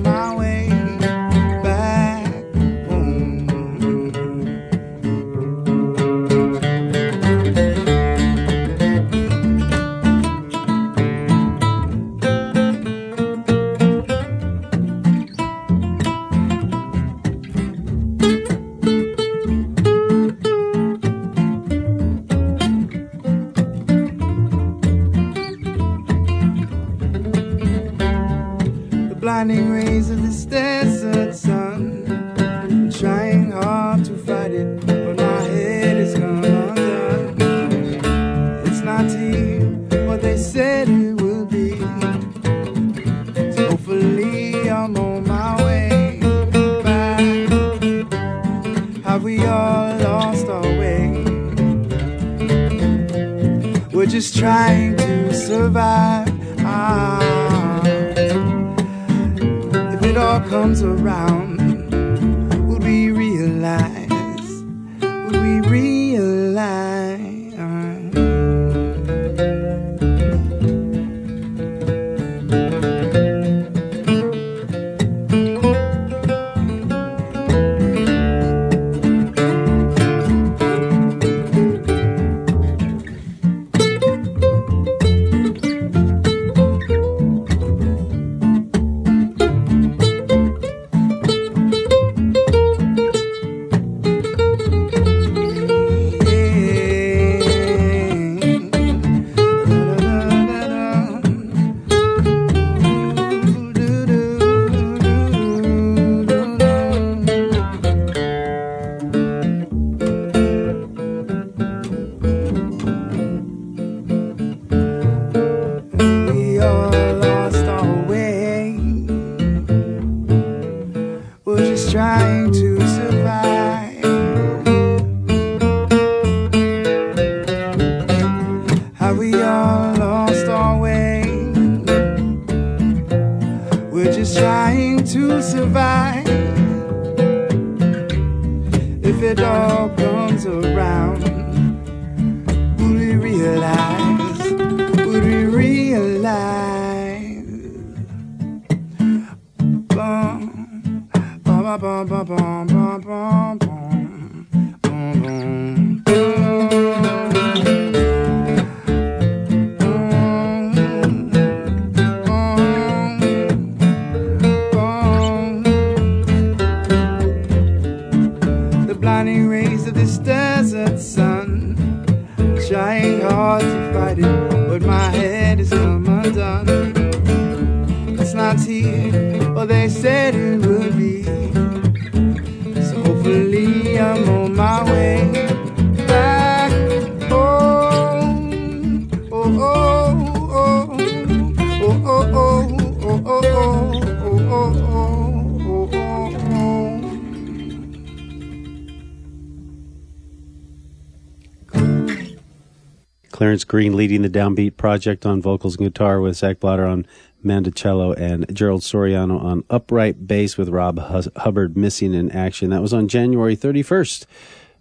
Green 203.63 203.95
leading 203.95 204.21
the 204.21 204.29
Downbeat 204.29 204.77
Project 204.77 205.25
on 205.25 205.41
vocals 205.41 205.77
and 205.77 205.85
guitar 205.85 206.19
with 206.19 206.35
Zach 206.35 206.59
Blatter 206.59 206.85
on 206.85 207.05
mandocello 207.43 208.15
and 208.17 208.53
Gerald 208.53 208.81
Soriano 208.81 209.41
on 209.41 209.63
upright 209.69 210.27
bass 210.27 210.57
with 210.57 210.69
Rob 210.69 210.99
Hubbard 211.37 211.77
missing 211.77 212.13
in 212.13 212.31
action. 212.31 212.69
That 212.69 212.81
was 212.81 212.93
on 212.93 213.07
January 213.07 213.55
31st 213.55 214.25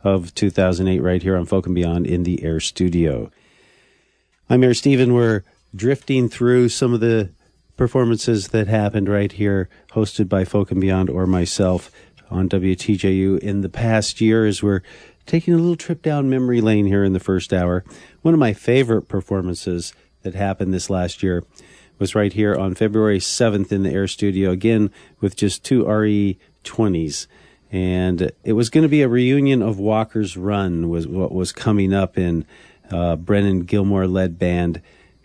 of 0.02 0.34
2008 0.34 1.00
right 1.00 1.22
here 1.22 1.36
on 1.36 1.46
Folk 1.46 1.66
and 1.66 1.74
Beyond 1.74 2.06
in 2.06 2.22
the 2.22 2.42
Air 2.42 2.60
Studio. 2.60 3.30
I'm 4.48 4.62
Air 4.62 4.74
Steven. 4.74 5.14
We're 5.14 5.42
drifting 5.74 6.28
through 6.28 6.68
some 6.68 6.94
of 6.94 7.00
the 7.00 7.30
performances 7.76 8.48
that 8.48 8.68
happened 8.68 9.08
right 9.08 9.32
here, 9.32 9.68
hosted 9.92 10.28
by 10.28 10.44
Folk 10.44 10.70
and 10.70 10.80
Beyond 10.80 11.10
or 11.10 11.26
myself 11.26 11.90
on 12.30 12.48
WTJU 12.48 13.38
in 13.40 13.60
the 13.60 13.68
past 13.68 14.20
year 14.20 14.46
as 14.46 14.62
we're 14.62 14.82
taking 15.26 15.54
a 15.54 15.58
little 15.58 15.76
trip 15.76 16.02
down 16.02 16.30
memory 16.30 16.60
lane 16.60 16.86
here 16.86 17.04
in 17.04 17.12
the 17.12 17.20
first 17.20 17.52
hour. 17.52 17.84
One 18.26 18.34
of 18.34 18.40
my 18.40 18.54
favorite 18.54 19.02
performances 19.02 19.92
that 20.22 20.34
happened 20.34 20.74
this 20.74 20.90
last 20.90 21.22
year 21.22 21.44
was 22.00 22.16
right 22.16 22.32
here 22.32 22.56
on 22.56 22.74
February 22.74 23.20
7th 23.20 23.70
in 23.70 23.84
the 23.84 23.92
Air 23.92 24.08
Studio, 24.08 24.50
again 24.50 24.90
with 25.20 25.36
just 25.36 25.62
two 25.62 25.84
RE20s. 25.84 27.28
And 27.70 28.32
it 28.42 28.54
was 28.54 28.68
going 28.68 28.82
to 28.82 28.88
be 28.88 29.02
a 29.02 29.08
reunion 29.08 29.62
of 29.62 29.78
Walker's 29.78 30.36
Run, 30.36 30.88
was 30.88 31.06
what 31.06 31.30
was 31.30 31.52
coming 31.52 31.94
up 31.94 32.18
in 32.18 32.44
uh, 32.90 33.14
Brennan 33.14 33.60
Gilmore 33.60 34.08
led 34.08 34.40
band. 34.40 34.82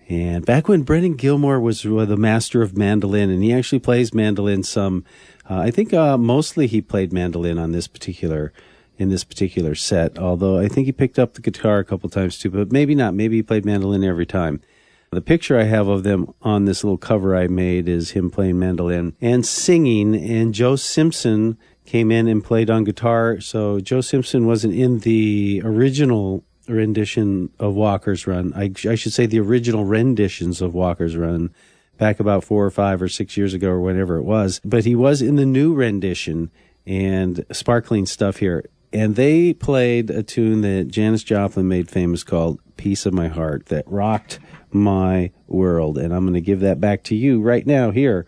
And 0.08 0.46
back 0.46 0.68
when 0.68 0.84
Brennan 0.84 1.16
Gilmore 1.16 1.60
was 1.60 1.82
the 1.82 2.16
master 2.16 2.62
of 2.62 2.78
mandolin, 2.78 3.32
and 3.32 3.42
he 3.42 3.52
actually 3.52 3.80
plays 3.80 4.14
mandolin 4.14 4.62
some, 4.62 5.06
uh, 5.50 5.58
I 5.58 5.72
think 5.72 5.92
uh, 5.92 6.20
mostly 6.20 6.68
he 6.68 6.82
played 6.82 7.12
mandolin 7.12 7.58
on 7.58 7.72
this 7.72 7.88
particular 7.88 8.54
in 9.02 9.10
this 9.10 9.24
particular 9.24 9.74
set. 9.74 10.20
Although 10.20 10.60
I 10.60 10.68
think 10.68 10.86
he 10.86 10.92
picked 10.92 11.18
up 11.18 11.34
the 11.34 11.42
guitar 11.42 11.80
a 11.80 11.84
couple 11.84 12.08
times 12.08 12.38
too, 12.38 12.52
but 12.52 12.72
maybe 12.72 12.94
not. 12.94 13.16
Maybe 13.16 13.38
he 13.38 13.44
played 13.44 13.66
mandolin 13.66 14.04
every 14.04 14.28
time. 14.28 14.62
The 15.10 15.22
picture 15.22 15.60
I 15.60 15.64
have 15.64 15.88
of 15.88 16.04
them 16.04 16.34
on 16.42 16.66
this 16.66 16.84
little 16.84 17.00
cover 17.00 17.36
I 17.36 17.48
made 17.48 17.90
is 17.90 18.12
him 18.12 18.30
playing 18.30 18.60
mandolin 18.60 19.16
and 19.20 19.46
singing, 19.46 20.16
and 20.16 20.54
Joe 20.54 20.76
Simpson 20.76 21.58
came 21.84 22.12
in 22.12 22.28
and 22.28 22.44
played 22.44 22.70
on 22.70 22.84
guitar. 22.84 23.42
So 23.42 23.80
Joe 23.80 24.02
Simpson 24.02 24.46
wasn't 24.46 24.76
in 24.76 25.00
the 25.00 25.62
original 25.66 26.46
rendition 26.68 27.50
of 27.60 27.74
Walker's 27.74 28.28
Run. 28.28 28.54
I, 28.56 28.72
I 28.88 28.96
should 28.96 29.14
say 29.14 29.26
the 29.26 29.40
original 29.40 29.84
renditions 29.84 30.62
of 30.62 30.76
Walker's 30.76 31.18
Run 31.18 31.50
back 31.98 32.20
about 32.20 32.44
four 32.44 32.64
or 32.64 32.72
five 32.72 33.02
or 33.02 33.10
six 33.10 33.36
years 33.36 33.54
ago 33.54 33.70
or 33.70 33.82
whenever 33.82 34.18
it 34.18 34.24
was. 34.24 34.62
But 34.64 34.86
he 34.86 34.96
was 34.96 35.22
in 35.22 35.36
the 35.36 35.46
new 35.46 35.74
rendition 35.74 36.52
and 36.86 37.46
sparkling 37.52 38.06
stuff 38.06 38.38
here. 38.38 38.66
And 38.94 39.16
they 39.16 39.54
played 39.54 40.10
a 40.10 40.22
tune 40.22 40.62
that 40.62 40.90
Janis 40.90 41.24
Joplin 41.24 41.68
made 41.68 41.90
famous 41.90 42.24
called 42.24 42.60
Piece 42.76 43.06
of 43.06 43.14
My 43.14 43.30
Heart 43.30 43.68
that 43.68 43.86
rocked 43.88 44.40
my 44.72 45.32
world. 45.48 45.98
And 45.98 46.14
I'm 46.14 46.24
going 46.24 46.34
to 46.34 46.42
give 46.42 46.60
that 46.60 46.82
back 46.82 47.04
to 47.04 47.16
you 47.16 47.42
right 47.42 47.66
now 47.66 47.92
here. 47.92 48.26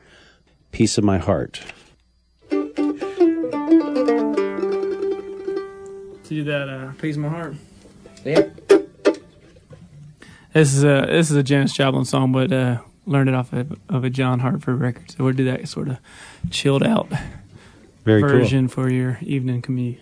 Piece 0.71 0.97
of 0.97 1.03
My 1.03 1.17
Heart. 1.17 1.61
To 6.23 6.29
do 6.29 6.43
that 6.45 6.69
uh, 6.69 6.91
piece 7.01 7.15
of 7.17 7.21
my 7.21 7.27
heart. 7.29 7.55
Yeah. 8.23 8.43
This 10.53 10.73
is 10.73 10.83
a 10.83 11.05
this 11.09 11.29
is 11.29 11.35
a 11.35 11.43
Janis 11.43 11.73
Joplin 11.73 12.05
song, 12.05 12.31
but 12.31 12.51
uh, 12.51 12.77
learned 13.05 13.29
it 13.29 13.35
off 13.35 13.51
of, 13.53 13.77
of 13.89 14.03
a 14.03 14.09
John 14.09 14.39
Hartford 14.39 14.79
record. 14.79 15.11
So 15.11 15.23
we'll 15.25 15.33
do 15.33 15.43
that 15.45 15.67
sort 15.67 15.89
of 15.89 15.97
chilled 16.49 16.83
out 16.83 17.11
Very 18.05 18.21
cool. 18.21 18.29
version 18.31 18.67
for 18.67 18.89
your 18.89 19.19
evening 19.21 19.61
commute. 19.61 19.99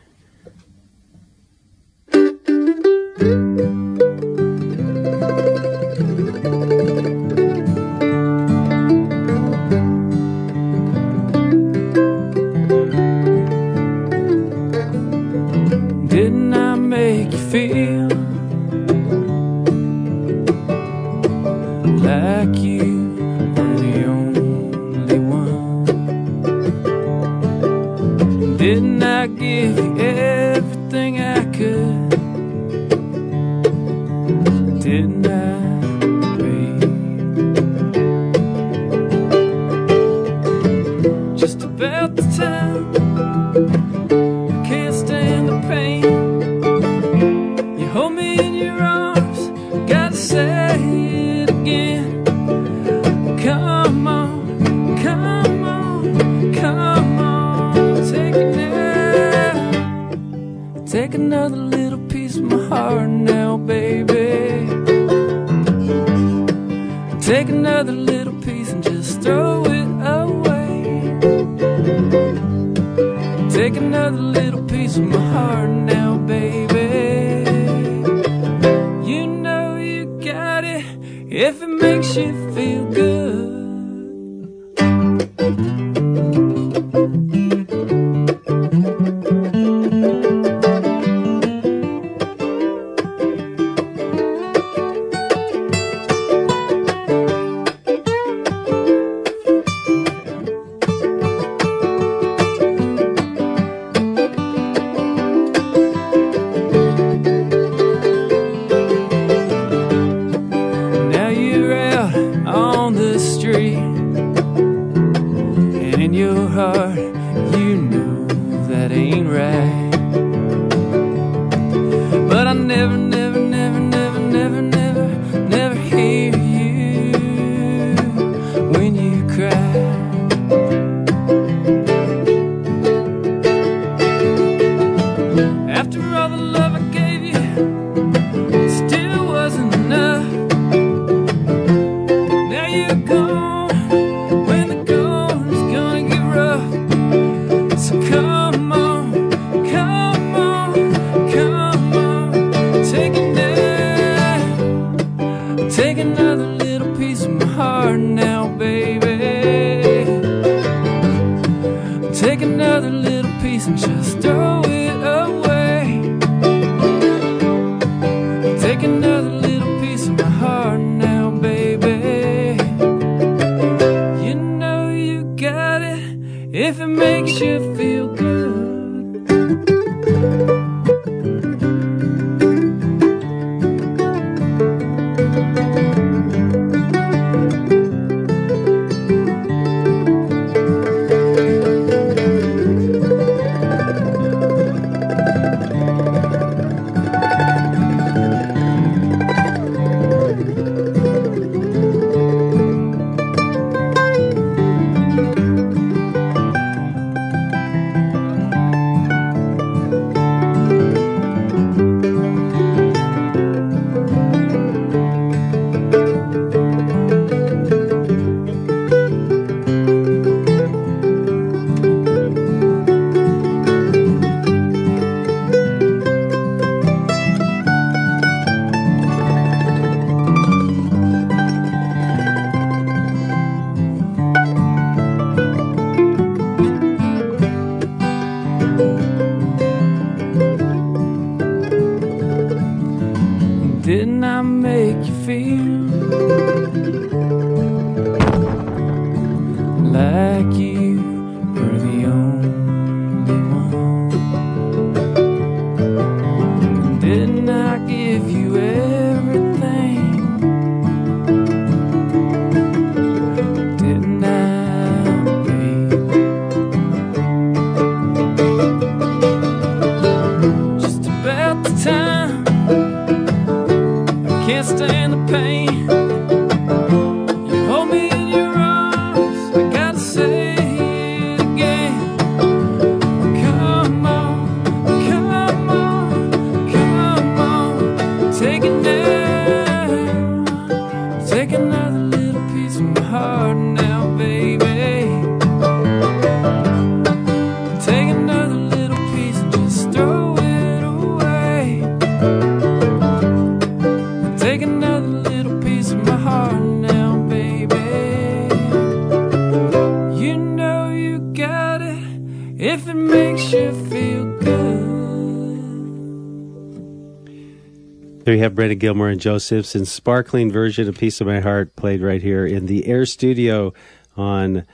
You 318.31 318.39
have 318.39 318.55
Brenda 318.55 318.75
Gilmore 318.75 319.09
and 319.09 319.19
Joe 319.19 319.39
Simpson's 319.39 319.91
sparkling 319.91 320.53
version 320.53 320.87
of 320.87 320.97
Piece 320.97 321.19
of 321.19 321.27
My 321.27 321.41
Heart 321.41 321.75
played 321.75 322.01
right 322.01 322.21
here 322.21 322.45
in 322.45 322.65
the 322.65 322.87
Air 322.87 323.05
Studio 323.05 323.73
on 324.15 324.65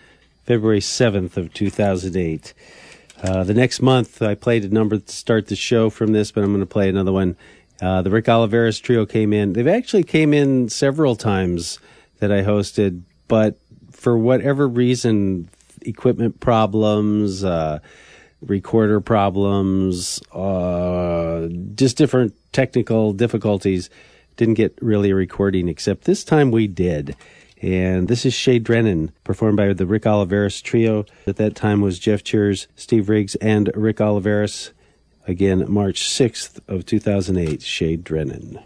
February 0.45 0.79
7th 0.79 1.37
of 1.37 1.51
2008. 1.55 2.53
Uh, 3.23 3.43
the 3.43 3.55
next 3.55 3.81
month, 3.81 4.21
I 4.21 4.35
played 4.35 4.63
a 4.63 4.69
number 4.69 4.99
to 4.99 5.11
start 5.11 5.47
the 5.47 5.55
show 5.55 5.89
from 5.89 6.11
this, 6.11 6.31
but 6.31 6.43
I'm 6.43 6.51
going 6.51 6.59
to 6.59 6.67
play 6.67 6.87
another 6.87 7.11
one. 7.11 7.35
Uh, 7.81 8.03
the 8.03 8.11
Rick 8.11 8.25
Oliveris 8.25 8.79
trio 8.79 9.07
came 9.07 9.33
in. 9.33 9.53
They've 9.53 9.67
actually 9.67 10.03
came 10.03 10.35
in 10.35 10.69
several 10.69 11.15
times 11.15 11.79
that 12.19 12.31
I 12.31 12.43
hosted, 12.43 13.01
but 13.27 13.57
for 13.91 14.19
whatever 14.19 14.67
reason, 14.67 15.49
equipment 15.81 16.39
problems, 16.39 17.43
uh, 17.43 17.79
recorder 18.41 19.01
problems, 19.01 20.21
uh, 20.31 21.47
just 21.75 21.97
different 21.97 22.33
technical 22.51 23.13
difficulties, 23.13 23.89
didn't 24.35 24.55
get 24.55 24.77
really 24.81 25.09
a 25.09 25.15
recording, 25.15 25.67
except 25.67 26.03
this 26.03 26.23
time 26.23 26.51
we 26.51 26.67
did. 26.67 27.15
And 27.61 28.07
this 28.07 28.25
is 28.25 28.33
Shay 28.33 28.59
Drennan, 28.59 29.11
performed 29.23 29.57
by 29.57 29.73
the 29.73 29.87
Rick 29.87 30.03
Oliveris 30.03 30.61
Trio. 30.61 31.05
At 31.25 31.37
that 31.37 31.55
time 31.55 31.81
was 31.81 31.97
Jeff 31.97 32.23
Cheers, 32.23 32.67
Steve 32.75 33.09
Riggs, 33.09 33.35
and 33.35 33.71
Rick 33.73 33.97
Oliveris. 33.97 34.71
Again, 35.27 35.65
March 35.67 36.01
6th 36.01 36.59
of 36.67 36.85
2008, 36.85 37.61
Shay 37.63 37.95
Drennan. 37.95 38.59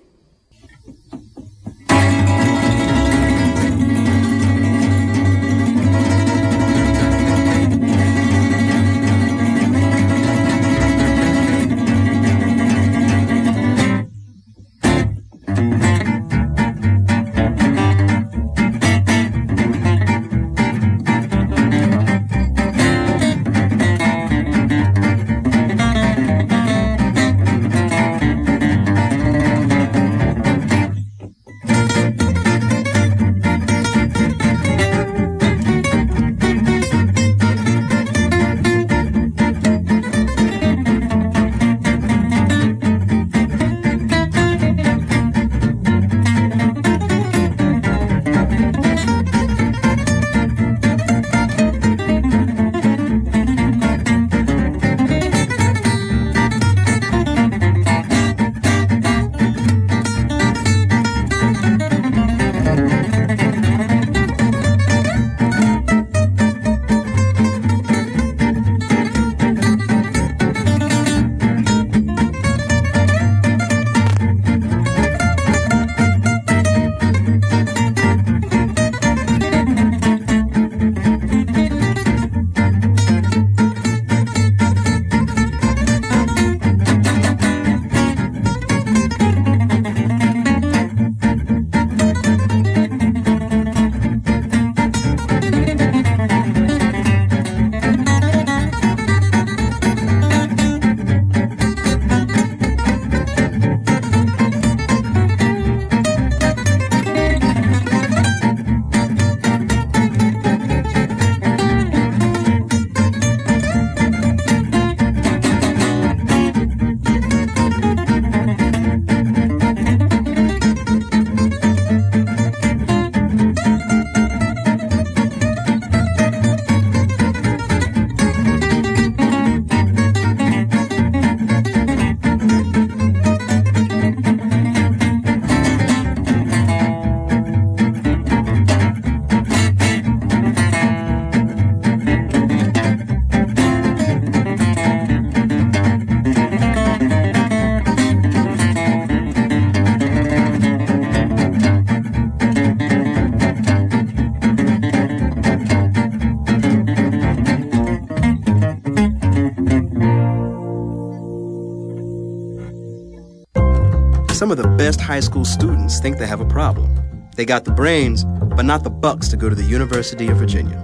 Some 164.51 164.59
of 164.59 164.69
the 164.69 164.75
best 164.75 164.99
high 164.99 165.21
school 165.21 165.45
students 165.45 166.01
think 166.01 166.17
they 166.17 166.27
have 166.27 166.41
a 166.41 166.45
problem. 166.45 166.93
They 167.37 167.45
got 167.45 167.63
the 167.63 167.71
brains, 167.71 168.25
but 168.25 168.63
not 168.63 168.83
the 168.83 168.89
bucks 168.89 169.29
to 169.29 169.37
go 169.37 169.47
to 169.47 169.55
the 169.55 169.63
University 169.63 170.27
of 170.27 170.35
Virginia. 170.35 170.77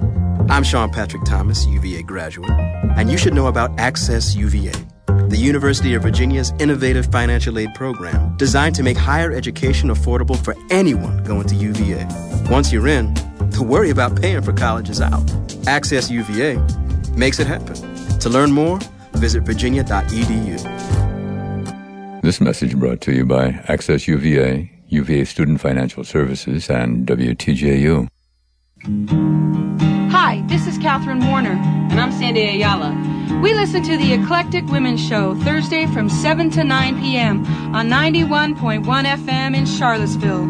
I'm 0.47 0.63
Sean 0.63 0.89
Patrick 0.89 1.25
Thomas, 1.25 1.65
UVA 1.65 2.03
graduate, 2.03 2.49
and 2.95 3.11
you 3.11 3.17
should 3.17 3.33
know 3.33 3.47
about 3.47 3.77
Access 3.77 4.37
UVA, 4.37 4.71
the 5.27 5.35
University 5.35 5.95
of 5.95 6.03
Virginia's 6.03 6.53
innovative 6.59 7.07
financial 7.07 7.59
aid 7.59 7.73
program 7.75 8.37
designed 8.37 8.73
to 8.75 8.83
make 8.83 8.95
higher 8.95 9.33
education 9.33 9.89
affordable 9.89 10.41
for 10.41 10.55
anyone 10.69 11.21
going 11.25 11.45
to 11.47 11.55
UVA. 11.55 12.07
Once 12.49 12.71
you're 12.71 12.87
in, 12.87 13.13
the 13.49 13.65
worry 13.67 13.89
about 13.89 14.15
paying 14.21 14.43
for 14.43 14.53
college 14.53 14.89
is 14.89 15.01
out. 15.01 15.29
Access 15.67 16.09
UVA 16.09 16.55
makes 17.17 17.37
it 17.41 17.47
happen. 17.47 17.75
To 18.19 18.29
learn 18.29 18.53
more, 18.53 18.79
visit 19.15 19.43
virginia.edu. 19.43 20.76
This 22.27 22.41
message 22.41 22.75
brought 22.75 22.99
to 23.03 23.13
you 23.13 23.25
by 23.25 23.51
Access 23.69 24.05
UVA, 24.05 24.69
UVA 24.89 25.23
Student 25.23 25.61
Financial 25.61 26.03
Services, 26.03 26.69
and 26.69 27.07
WTJU. 27.07 28.09
Hi, 30.11 30.43
this 30.47 30.67
is 30.67 30.77
Catherine 30.79 31.25
Warner. 31.25 31.53
And 31.53 31.97
I'm 31.97 32.11
Sandy 32.11 32.41
Ayala. 32.41 32.91
We 33.41 33.53
listen 33.53 33.81
to 33.83 33.95
the 33.95 34.11
Eclectic 34.11 34.65
Women's 34.65 34.99
Show 35.07 35.35
Thursday 35.35 35.85
from 35.85 36.09
7 36.09 36.49
to 36.49 36.65
9 36.65 36.99
p.m. 36.99 37.45
on 37.73 37.87
91.1 37.87 38.83
FM 38.83 39.55
in 39.55 39.65
Charlottesville. 39.65 40.43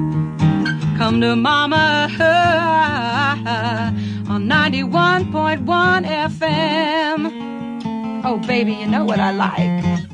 Come 0.97 1.21
to 1.21 1.35
Mama 1.35 2.09
on 4.27 4.47
91.1 4.47 6.07
FM. 6.07 7.31
Oh, 8.25 8.39
baby, 8.47 8.73
you 8.73 8.87
know 8.87 9.05
what 9.05 9.19
I 9.19 9.29
like. 9.29 10.06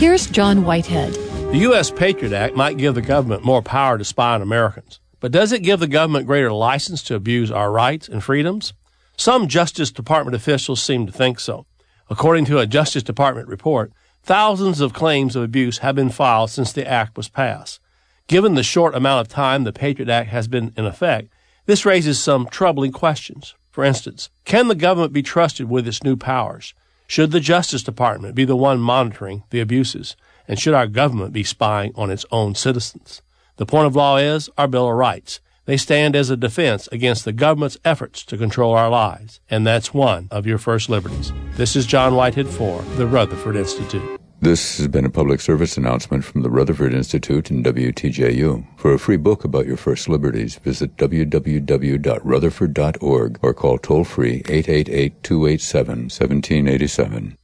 Here's 0.00 0.30
John 0.30 0.64
Whitehead. 0.64 1.12
The 1.52 1.58
U.S. 1.58 1.90
Patriot 1.90 2.32
Act 2.32 2.56
might 2.56 2.78
give 2.78 2.94
the 2.94 3.02
government 3.02 3.44
more 3.44 3.60
power 3.60 3.98
to 3.98 4.04
spy 4.06 4.32
on 4.32 4.40
Americans, 4.40 4.98
but 5.20 5.30
does 5.30 5.52
it 5.52 5.62
give 5.62 5.78
the 5.78 5.86
government 5.86 6.26
greater 6.26 6.50
license 6.50 7.02
to 7.02 7.14
abuse 7.14 7.50
our 7.50 7.70
rights 7.70 8.08
and 8.08 8.24
freedoms? 8.24 8.72
Some 9.18 9.46
Justice 9.46 9.90
Department 9.90 10.34
officials 10.34 10.80
seem 10.80 11.04
to 11.04 11.12
think 11.12 11.38
so. 11.38 11.66
According 12.08 12.46
to 12.46 12.60
a 12.60 12.66
Justice 12.66 13.02
Department 13.02 13.48
report, 13.48 13.92
thousands 14.22 14.80
of 14.80 14.94
claims 14.94 15.36
of 15.36 15.42
abuse 15.42 15.76
have 15.80 15.96
been 15.96 16.08
filed 16.08 16.48
since 16.48 16.72
the 16.72 16.88
act 16.88 17.14
was 17.14 17.28
passed. 17.28 17.78
Given 18.26 18.54
the 18.54 18.62
short 18.62 18.94
amount 18.94 19.26
of 19.26 19.30
time 19.30 19.64
the 19.64 19.70
Patriot 19.70 20.08
Act 20.08 20.30
has 20.30 20.48
been 20.48 20.72
in 20.78 20.86
effect, 20.86 21.28
this 21.66 21.84
raises 21.84 22.18
some 22.18 22.46
troubling 22.46 22.92
questions. 22.92 23.54
For 23.70 23.84
instance, 23.84 24.30
can 24.46 24.68
the 24.68 24.74
government 24.74 25.12
be 25.12 25.22
trusted 25.22 25.68
with 25.68 25.86
its 25.86 26.02
new 26.02 26.16
powers? 26.16 26.72
Should 27.10 27.32
the 27.32 27.40
Justice 27.40 27.82
Department 27.82 28.36
be 28.36 28.44
the 28.44 28.54
one 28.54 28.78
monitoring 28.78 29.42
the 29.50 29.58
abuses? 29.58 30.14
And 30.46 30.60
should 30.60 30.74
our 30.74 30.86
government 30.86 31.32
be 31.32 31.42
spying 31.42 31.92
on 31.96 32.08
its 32.08 32.24
own 32.30 32.54
citizens? 32.54 33.20
The 33.56 33.66
point 33.66 33.88
of 33.88 33.96
law 33.96 34.18
is 34.18 34.48
our 34.56 34.68
Bill 34.68 34.88
of 34.88 34.94
Rights. 34.94 35.40
They 35.64 35.76
stand 35.76 36.14
as 36.14 36.30
a 36.30 36.36
defense 36.36 36.88
against 36.92 37.24
the 37.24 37.32
government's 37.32 37.78
efforts 37.84 38.24
to 38.26 38.38
control 38.38 38.74
our 38.74 38.88
lives, 38.88 39.40
and 39.50 39.66
that's 39.66 39.92
one 39.92 40.28
of 40.30 40.46
your 40.46 40.58
first 40.58 40.88
liberties. 40.88 41.32
This 41.56 41.74
is 41.74 41.84
John 41.84 42.14
Whitehead 42.14 42.46
for 42.46 42.82
the 42.94 43.08
Rutherford 43.08 43.56
Institute. 43.56 44.19
This 44.42 44.78
has 44.78 44.88
been 44.88 45.04
a 45.04 45.10
public 45.10 45.38
service 45.42 45.76
announcement 45.76 46.24
from 46.24 46.40
the 46.40 46.48
Rutherford 46.48 46.94
Institute 46.94 47.50
and 47.50 47.62
WTJU. 47.62 48.64
For 48.78 48.94
a 48.94 48.98
free 48.98 49.18
book 49.18 49.44
about 49.44 49.66
your 49.66 49.76
first 49.76 50.08
liberties, 50.08 50.54
visit 50.54 50.96
www.rutherford.org 50.96 53.38
or 53.42 53.52
call 53.52 53.76
toll 53.76 54.04
free 54.04 54.36
888 54.48 55.22
287 55.22 55.98
1787. 56.04 57.36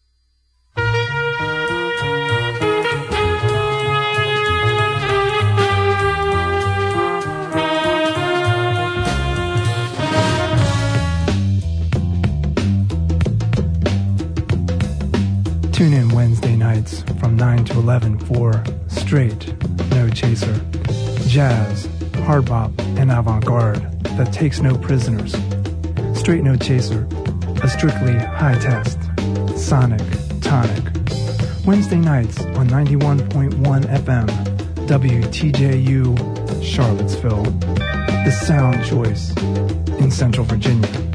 Tune 15.72 15.92
in 15.92 16.08
from 17.36 17.56
9 17.56 17.64
to 17.66 17.78
11 17.78 18.18
for 18.20 18.64
Straight, 18.88 19.52
No 19.90 20.08
Chaser, 20.08 20.58
Jazz, 21.26 21.88
Hard 22.24 22.46
Bop, 22.46 22.72
and 22.96 23.10
Avant 23.10 23.44
Garde 23.44 24.02
that 24.16 24.32
takes 24.32 24.60
no 24.60 24.76
prisoners. 24.78 25.34
Straight 26.18 26.42
No 26.42 26.56
Chaser, 26.56 27.06
a 27.62 27.68
strictly 27.68 28.14
high 28.14 28.58
test, 28.58 28.98
sonic 29.56 30.02
tonic. 30.40 30.84
Wednesday 31.66 31.96
nights 31.96 32.40
on 32.56 32.68
91.1 32.68 33.52
FM, 33.84 34.28
WTJU, 34.86 36.62
Charlottesville, 36.62 37.44
the 37.44 38.30
sound 38.30 38.84
choice 38.84 39.36
in 39.98 40.10
Central 40.10 40.46
Virginia. 40.46 41.05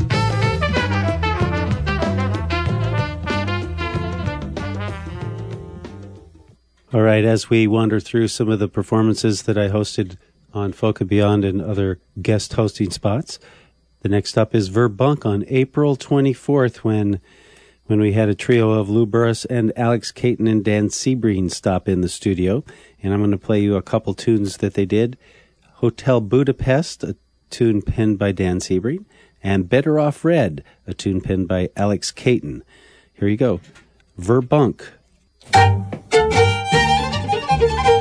All 6.93 7.01
right, 7.01 7.23
as 7.23 7.49
we 7.49 7.67
wander 7.67 8.01
through 8.01 8.27
some 8.27 8.49
of 8.49 8.59
the 8.59 8.67
performances 8.67 9.43
that 9.43 9.57
I 9.57 9.69
hosted 9.69 10.17
on 10.53 10.73
Folk 10.73 10.99
and 10.99 11.09
Beyond 11.09 11.45
and 11.45 11.61
other 11.61 12.01
guest 12.21 12.51
hosting 12.51 12.91
spots, 12.91 13.39
the 14.01 14.09
next 14.09 14.37
up 14.37 14.53
is 14.53 14.69
Verbunk 14.69 15.25
on 15.25 15.45
April 15.47 15.95
24th 15.95 16.77
when 16.77 17.21
when 17.85 18.01
we 18.01 18.11
had 18.11 18.27
a 18.27 18.35
trio 18.35 18.71
of 18.71 18.89
Lou 18.89 19.05
Burris 19.05 19.45
and 19.45 19.71
Alex 19.77 20.11
Caton 20.11 20.47
and 20.47 20.65
Dan 20.65 20.89
Seabreen 20.89 21.49
stop 21.49 21.87
in 21.87 22.01
the 22.01 22.09
studio. 22.09 22.61
And 23.01 23.13
I'm 23.13 23.21
going 23.21 23.31
to 23.31 23.37
play 23.37 23.61
you 23.61 23.77
a 23.77 23.81
couple 23.81 24.13
tunes 24.13 24.57
that 24.57 24.73
they 24.73 24.85
did. 24.85 25.17
Hotel 25.75 26.19
Budapest, 26.19 27.05
a 27.05 27.15
tune 27.49 27.81
penned 27.81 28.19
by 28.19 28.33
Dan 28.33 28.59
Seabreen, 28.59 29.05
and 29.41 29.69
Better 29.69 29.97
Off 29.97 30.25
Red, 30.25 30.61
a 30.85 30.93
tune 30.93 31.21
penned 31.21 31.47
by 31.47 31.69
Alex 31.77 32.11
Caton. 32.11 32.63
Here 33.13 33.29
you 33.29 33.37
go. 33.37 33.61
Verbunk. 34.19 34.87
Thank 37.61 37.87
you. 37.89 38.00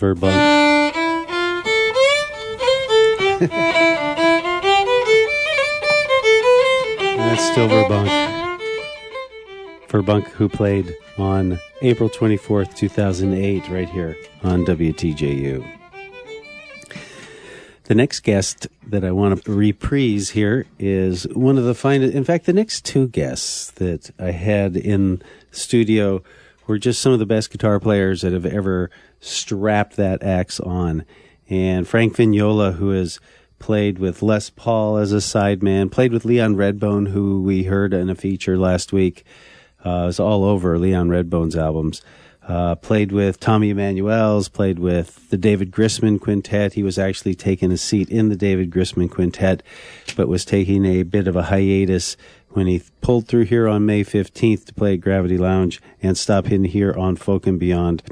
Verbunk. 0.00 0.94
That's 7.18 7.52
still 7.52 7.68
Verbunk. 7.68 8.08
Verbunk, 9.88 10.28
who 10.28 10.48
played 10.48 10.96
on 11.18 11.60
April 11.82 12.08
24th, 12.08 12.74
2008, 12.74 13.68
right 13.68 13.90
here 13.90 14.16
on 14.42 14.64
WTJU. 14.64 15.70
The 17.84 17.94
next 17.94 18.20
guest 18.20 18.68
that 18.86 19.04
I 19.04 19.10
want 19.10 19.44
to 19.44 19.52
reprise 19.52 20.30
here 20.30 20.64
is 20.78 21.24
one 21.34 21.58
of 21.58 21.64
the 21.64 21.74
finest. 21.74 22.14
In 22.14 22.24
fact, 22.24 22.46
the 22.46 22.54
next 22.54 22.86
two 22.86 23.08
guests 23.08 23.72
that 23.72 24.12
I 24.18 24.30
had 24.30 24.78
in 24.78 25.22
studio 25.50 26.22
were 26.70 26.78
just 26.78 27.00
some 27.00 27.12
of 27.12 27.18
the 27.18 27.26
best 27.26 27.50
guitar 27.50 27.80
players 27.80 28.22
that 28.22 28.32
have 28.32 28.46
ever 28.46 28.90
strapped 29.18 29.96
that 29.96 30.22
axe 30.22 30.60
on. 30.60 31.04
And 31.48 31.86
Frank 31.86 32.14
Vignola, 32.14 32.76
who 32.76 32.90
has 32.90 33.18
played 33.58 33.98
with 33.98 34.22
Les 34.22 34.50
Paul 34.50 34.96
as 34.96 35.12
a 35.12 35.16
sideman, 35.16 35.90
played 35.90 36.12
with 36.12 36.24
Leon 36.24 36.54
Redbone, 36.54 37.08
who 37.08 37.42
we 37.42 37.64
heard 37.64 37.92
in 37.92 38.08
a 38.08 38.14
feature 38.14 38.56
last 38.56 38.92
week. 38.92 39.24
Uh, 39.84 40.06
is 40.08 40.20
all 40.20 40.44
over 40.44 40.78
Leon 40.78 41.08
Redbone's 41.08 41.56
albums. 41.56 42.02
Uh, 42.46 42.74
played 42.76 43.10
with 43.12 43.40
Tommy 43.40 43.70
Emmanuel's, 43.70 44.48
played 44.48 44.78
with 44.78 45.28
the 45.30 45.36
David 45.36 45.72
Grisman 45.72 46.20
Quintet. 46.20 46.74
He 46.74 46.82
was 46.82 46.98
actually 46.98 47.34
taking 47.34 47.72
a 47.72 47.76
seat 47.76 48.08
in 48.10 48.28
the 48.28 48.36
David 48.36 48.70
Grisman 48.70 49.10
Quintet, 49.10 49.62
but 50.16 50.28
was 50.28 50.44
taking 50.44 50.84
a 50.84 51.02
bit 51.02 51.26
of 51.26 51.34
a 51.34 51.44
hiatus 51.44 52.16
when 52.50 52.66
he 52.66 52.82
pulled 53.00 53.28
through 53.28 53.44
here 53.44 53.68
on 53.68 53.86
May 53.86 54.04
15th 54.04 54.66
to 54.66 54.74
play 54.74 54.94
at 54.94 55.00
Gravity 55.00 55.38
Lounge 55.38 55.80
and 56.02 56.16
stop 56.16 56.50
in 56.50 56.64
here 56.64 56.92
on 56.92 57.16
Folk 57.16 57.46
and 57.46 57.58
Beyond. 57.58 58.02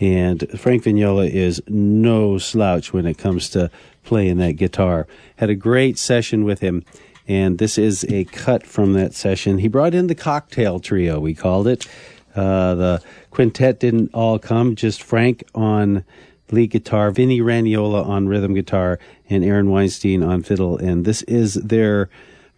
And 0.00 0.48
Frank 0.58 0.84
Vignola 0.84 1.28
is 1.30 1.62
no 1.68 2.38
slouch 2.38 2.92
when 2.92 3.06
it 3.06 3.18
comes 3.18 3.48
to 3.50 3.70
playing 4.04 4.38
that 4.38 4.52
guitar. 4.52 5.06
Had 5.36 5.50
a 5.50 5.54
great 5.54 5.98
session 5.98 6.44
with 6.44 6.60
him, 6.60 6.84
and 7.26 7.58
this 7.58 7.78
is 7.78 8.04
a 8.04 8.24
cut 8.24 8.66
from 8.66 8.92
that 8.92 9.14
session. 9.14 9.58
He 9.58 9.68
brought 9.68 9.94
in 9.94 10.06
the 10.06 10.14
cocktail 10.14 10.80
trio, 10.80 11.18
we 11.18 11.34
called 11.34 11.66
it. 11.66 11.86
Uh, 12.34 12.74
the 12.74 13.02
quintet 13.30 13.80
didn't 13.80 14.10
all 14.12 14.38
come, 14.38 14.76
just 14.76 15.02
Frank 15.02 15.44
on 15.54 16.04
lead 16.50 16.70
guitar, 16.70 17.10
Vinnie 17.10 17.40
Raniolo 17.40 18.06
on 18.06 18.28
rhythm 18.28 18.54
guitar, 18.54 18.98
and 19.28 19.42
Aaron 19.42 19.70
Weinstein 19.70 20.22
on 20.22 20.42
fiddle. 20.42 20.76
And 20.76 21.04
this 21.04 21.22
is 21.22 21.54
their 21.54 22.08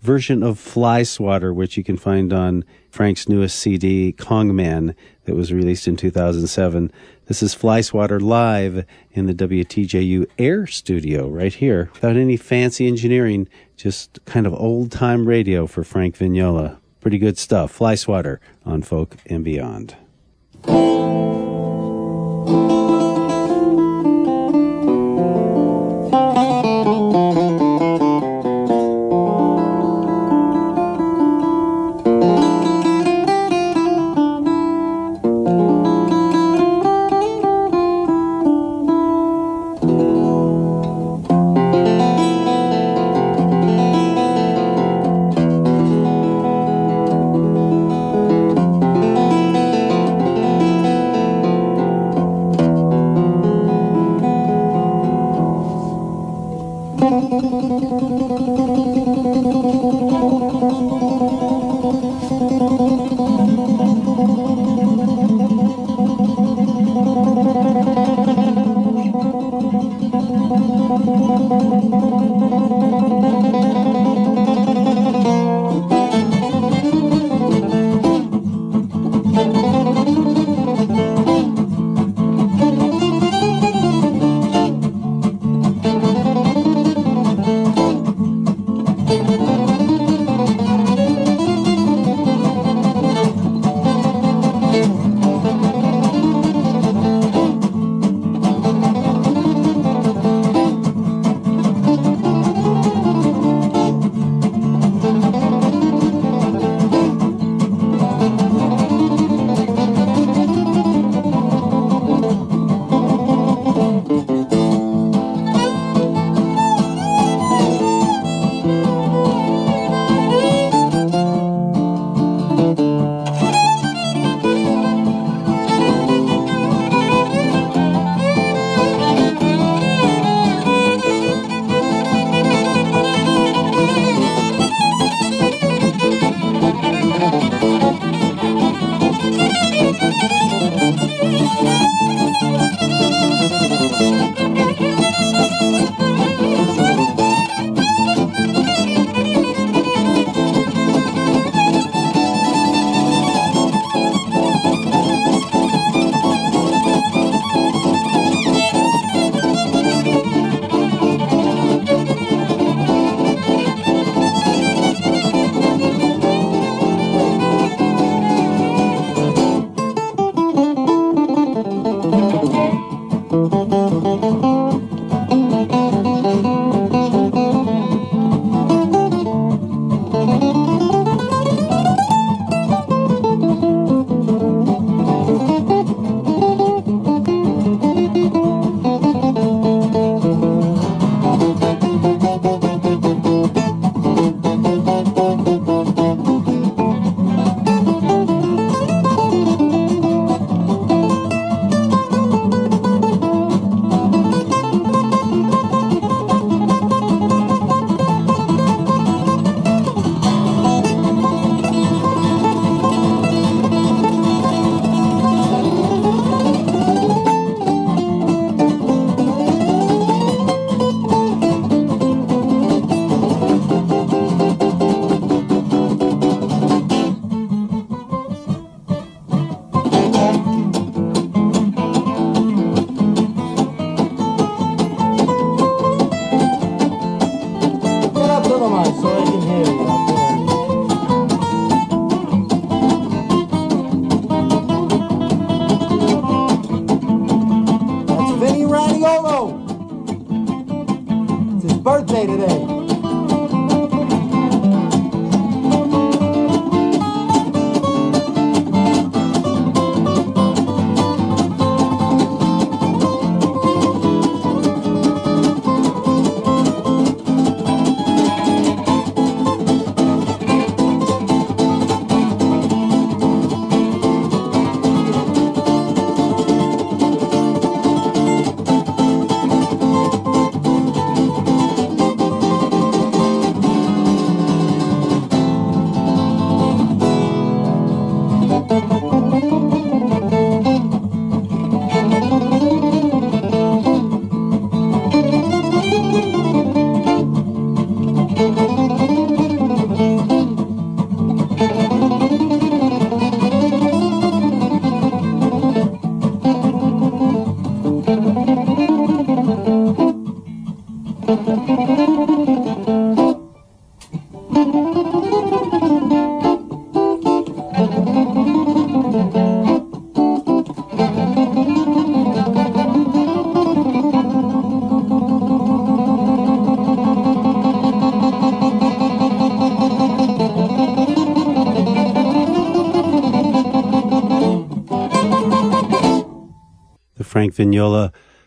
version 0.01 0.43
of 0.43 0.59
Fly 0.59 1.03
Swatter, 1.03 1.53
which 1.53 1.77
you 1.77 1.85
can 1.85 1.97
find 1.97 2.33
on 2.33 2.65
Frank's 2.91 3.29
newest 3.29 3.59
CD, 3.59 4.13
Kongman, 4.13 4.95
that 5.25 5.35
was 5.35 5.53
released 5.53 5.87
in 5.87 5.97
2007. 5.97 6.91
This 7.27 7.43
is 7.43 7.55
Fly 7.55 7.81
Swatter 7.83 8.19
live 8.19 8.87
in 9.13 9.27
the 9.27 9.35
WTJU 9.35 10.27
Air 10.39 10.67
Studio 10.67 11.29
right 11.29 11.53
here, 11.53 11.91
without 11.93 12.17
any 12.17 12.37
fancy 12.37 12.87
engineering, 12.87 13.49
just 13.77 14.25
kind 14.25 14.47
of 14.47 14.55
old 14.55 14.91
time 14.91 15.27
radio 15.27 15.67
for 15.67 15.85
Frank 15.85 16.17
Vignola. 16.17 16.79
Pretty 17.01 17.19
good 17.19 17.39
stuff. 17.39 17.73
Fly 17.73 17.95
Swatter 17.95 18.41
on 18.65 18.83
Folk 18.83 19.17
and 19.27 19.45
Beyond. 19.45 19.97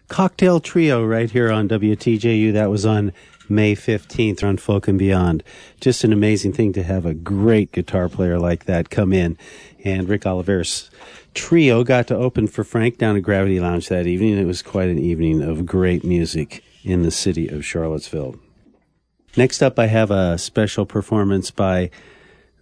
Cocktail 0.07 0.59
trio 0.59 1.05
right 1.05 1.31
here 1.31 1.49
on 1.49 1.69
WTJU. 1.69 2.51
That 2.51 2.69
was 2.69 2.85
on 2.85 3.13
May 3.47 3.75
15th 3.75 4.43
on 4.43 4.57
Folk 4.57 4.89
and 4.89 4.99
Beyond. 4.99 5.41
Just 5.79 6.03
an 6.03 6.11
amazing 6.11 6.51
thing 6.51 6.73
to 6.73 6.83
have 6.83 7.05
a 7.05 7.13
great 7.13 7.71
guitar 7.71 8.09
player 8.09 8.37
like 8.37 8.65
that 8.65 8.89
come 8.89 9.13
in. 9.13 9.37
And 9.85 10.09
Rick 10.09 10.25
Oliveira's 10.25 10.89
trio 11.33 11.83
got 11.85 12.07
to 12.07 12.15
open 12.15 12.47
for 12.47 12.65
Frank 12.65 12.97
down 12.97 13.15
at 13.15 13.23
Gravity 13.23 13.59
Lounge 13.59 13.87
that 13.87 14.05
evening. 14.05 14.37
It 14.37 14.45
was 14.45 14.61
quite 14.61 14.89
an 14.89 14.99
evening 14.99 15.41
of 15.41 15.65
great 15.65 16.03
music 16.03 16.63
in 16.83 17.03
the 17.03 17.11
city 17.11 17.47
of 17.47 17.65
Charlottesville. 17.65 18.35
Next 19.37 19.61
up, 19.61 19.79
I 19.79 19.87
have 19.87 20.11
a 20.11 20.37
special 20.37 20.85
performance 20.85 21.51
by 21.51 21.89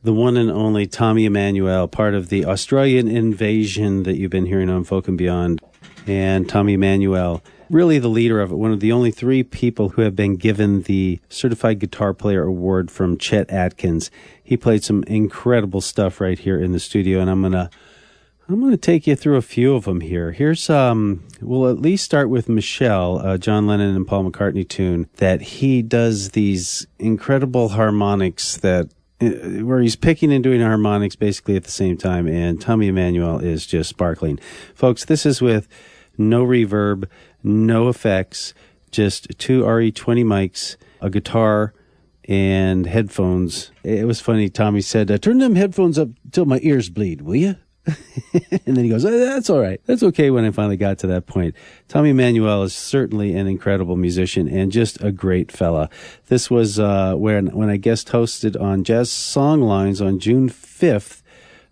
the 0.04 0.14
one 0.14 0.38
and 0.38 0.52
only 0.52 0.88
Tommy 0.88 1.26
Emmanuel, 1.26 1.88
part 1.88 2.14
of 2.14 2.30
the 2.30 2.46
Australian 2.46 3.08
invasion 3.08 4.04
that 4.04 4.18
you've 4.18 4.32
been 4.32 4.46
hearing 4.46 4.70
on 4.70 4.84
Folk 4.84 5.08
and 5.08 5.18
Beyond. 5.18 5.62
And 6.08 6.48
Tommy 6.48 6.74
Emmanuel, 6.74 7.44
really 7.70 8.00
the 8.00 8.08
leader 8.08 8.42
of 8.42 8.52
it, 8.52 8.56
one 8.56 8.72
of 8.72 8.80
the 8.80 8.92
only 8.92 9.12
three 9.12 9.44
people 9.44 9.90
who 9.90 10.02
have 10.02 10.16
been 10.16 10.38
given 10.38 10.84
the 10.84 11.20
Certified 11.30 11.80
Guitar 11.80 12.14
Player 12.14 12.44
Award 12.44 12.90
from 12.90 13.18
Chet 13.18 13.50
Atkins. 13.50 14.10
He 14.42 14.58
played 14.58 14.84
some 14.84 15.04
incredible 15.04 15.82
stuff 15.82 16.20
right 16.20 16.40
here 16.40 16.60
in 16.60 16.72
the 16.72 16.80
studio, 16.80 17.20
and 17.20 17.30
I'm 17.30 17.42
gonna 17.42 17.70
I'm 18.48 18.72
to 18.72 18.78
take 18.78 19.06
you 19.06 19.16
through 19.16 19.36
a 19.36 19.44
few 19.44 19.76
of 19.76 19.86
them 19.86 20.02
here. 20.02 20.32
Here's 20.32 20.72
um, 20.72 21.24
we'll 21.40 21.70
at 21.70 21.80
least 21.80 22.04
start 22.04 22.30
with 22.30 22.50
Michelle, 22.50 23.20
uh, 23.20 23.38
John 23.38 23.68
Lennon 23.68 23.96
and 23.96 24.08
Paul 24.08 24.32
McCartney 24.32 24.68
tune 24.68 25.08
that 25.18 25.42
he 25.42 25.84
does 25.84 26.30
these 26.30 26.88
incredible 26.98 27.70
harmonics 27.70 28.58
that 28.58 28.90
where 29.20 29.80
he's 29.80 29.96
picking 29.96 30.32
and 30.32 30.44
doing 30.44 30.62
harmonics 30.62 31.16
basically 31.16 31.56
at 31.56 31.64
the 31.64 31.72
same 31.72 31.98
time, 31.98 32.28
and 32.28 32.62
Tommy 32.62 32.88
Emmanuel 32.88 33.40
is 33.40 33.66
just 33.66 33.90
sparkling, 33.90 34.40
folks. 34.74 35.06
This 35.06 35.26
is 35.26 35.42
with 35.42 35.68
no 36.18 36.46
reverb, 36.46 37.06
no 37.44 37.90
effects, 37.90 38.54
just 38.92 39.28
two 39.38 39.64
RE20 39.64 40.24
mics, 40.24 40.76
a 41.02 41.10
guitar, 41.10 41.74
and 42.28 42.86
headphones. 42.86 43.72
It 43.84 44.06
was 44.06 44.22
funny. 44.22 44.50
Tommy 44.50 44.82
said, 44.82 45.10
uh, 45.10 45.18
"Turn 45.18 45.40
them 45.40 45.56
headphones 45.56 45.98
up 45.98 46.10
till 46.32 46.46
my 46.46 46.60
ears 46.62 46.90
bleed, 46.90 47.22
will 47.22 47.36
you?" 47.36 47.56
and 48.66 48.78
then 48.78 48.84
he 48.84 48.90
goes, 48.90 49.06
"Oh, 49.06 49.18
"That's 49.18 49.50
all 49.50 49.60
right. 49.60 49.82
That's 49.86 50.04
okay." 50.04 50.30
When 50.30 50.46
I 50.46 50.52
finally 50.52 50.78
got 50.78 51.00
to 51.00 51.08
that 51.08 51.26
point, 51.26 51.56
Tommy 51.88 52.10
Emmanuel 52.10 52.64
is 52.64 52.74
certainly 52.74 53.36
an 53.36 53.48
incredible 53.48 53.96
musician 53.96 54.48
and 54.48 54.72
just 54.72 55.02
a 55.04 55.12
great 55.12 55.52
fella. 55.52 55.90
This 56.28 56.50
was 56.50 56.80
uh, 56.80 57.16
when 57.16 57.48
when 57.48 57.70
I 57.70 57.78
guest 57.78 58.10
hosted 58.10 58.60
on 58.60 58.84
Jazz 58.84 59.10
Songlines 59.10 60.06
on 60.06 60.20
June 60.20 60.50
fifth 60.50 61.24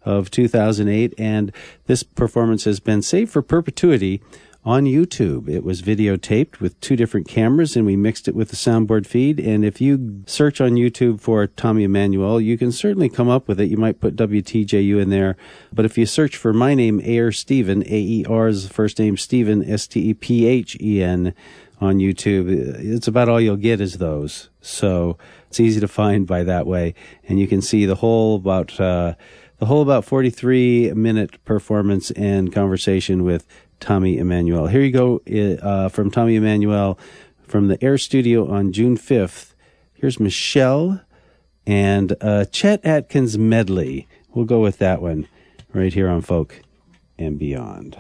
of 0.03 0.31
2008, 0.31 1.13
and 1.17 1.51
this 1.85 2.03
performance 2.03 2.63
has 2.63 2.79
been 2.79 3.01
saved 3.01 3.31
for 3.31 3.41
perpetuity 3.41 4.21
on 4.67 4.83
YouTube. 4.83 5.47
It 5.47 5.63
was 5.63 5.81
videotaped 5.81 6.59
with 6.59 6.77
two 6.81 6.97
different 6.97 7.25
cameras 7.25 7.77
and 7.77 7.85
we 7.85 7.95
mixed 7.95 8.27
it 8.27 8.35
with 8.35 8.49
the 8.49 8.57
soundboard 8.57 9.07
feed. 9.07 9.39
And 9.39 9.63
if 9.63 9.79
you 9.79 10.23
search 10.25 10.59
on 10.59 10.71
YouTube 10.71 11.21
for 11.21 11.47
Tommy 11.47 11.85
Emmanuel, 11.85 12.41
you 12.41 12.57
can 12.57 12.73
certainly 12.73 13.07
come 13.07 13.29
up 13.29 13.47
with 13.47 13.61
it. 13.61 13.71
You 13.71 13.77
might 13.77 14.01
put 14.01 14.17
WTJU 14.17 15.01
in 15.01 15.09
there. 15.09 15.37
But 15.71 15.85
if 15.85 15.97
you 15.97 16.05
search 16.05 16.35
for 16.35 16.51
my 16.51 16.73
name, 16.73 16.99
Air 17.01 17.31
Stephen, 17.31 17.81
A-E-R 17.83 18.49
is 18.49 18.67
the 18.67 18.73
first 18.73 18.99
name, 18.99 19.15
Stephen, 19.15 19.63
S-T-E-P-H-E-N 19.63 21.33
on 21.79 21.99
YouTube, 21.99 22.49
it's 22.49 23.07
about 23.07 23.29
all 23.29 23.39
you'll 23.39 23.55
get 23.55 23.79
is 23.79 23.99
those. 23.99 24.49
So 24.59 25.17
it's 25.47 25.61
easy 25.61 25.79
to 25.79 25.87
find 25.87 26.27
by 26.27 26.43
that 26.43 26.67
way. 26.67 26.93
And 27.29 27.39
you 27.39 27.47
can 27.47 27.61
see 27.61 27.85
the 27.85 27.95
whole 27.95 28.35
about, 28.35 28.77
uh, 28.81 29.13
the 29.59 29.65
whole 29.65 29.81
about 29.81 30.05
43 30.05 30.93
minute 30.93 31.43
performance 31.45 32.11
and 32.11 32.51
conversation 32.53 33.23
with 33.23 33.47
Tommy 33.79 34.17
Emmanuel. 34.17 34.67
Here 34.67 34.81
you 34.81 34.91
go 34.91 35.21
uh, 35.61 35.89
from 35.89 36.11
Tommy 36.11 36.35
Emmanuel 36.35 36.97
from 37.47 37.67
the 37.67 37.83
Air 37.83 37.97
Studio 37.97 38.47
on 38.49 38.71
June 38.71 38.97
5th. 38.97 39.53
Here's 39.93 40.19
Michelle 40.19 41.01
and 41.65 42.15
uh, 42.21 42.45
Chet 42.45 42.83
Atkins 42.85 43.37
medley. 43.37 44.07
We'll 44.33 44.45
go 44.45 44.59
with 44.59 44.77
that 44.79 45.01
one 45.01 45.27
right 45.73 45.93
here 45.93 46.09
on 46.09 46.21
Folk 46.21 46.61
and 47.17 47.37
Beyond. 47.37 47.97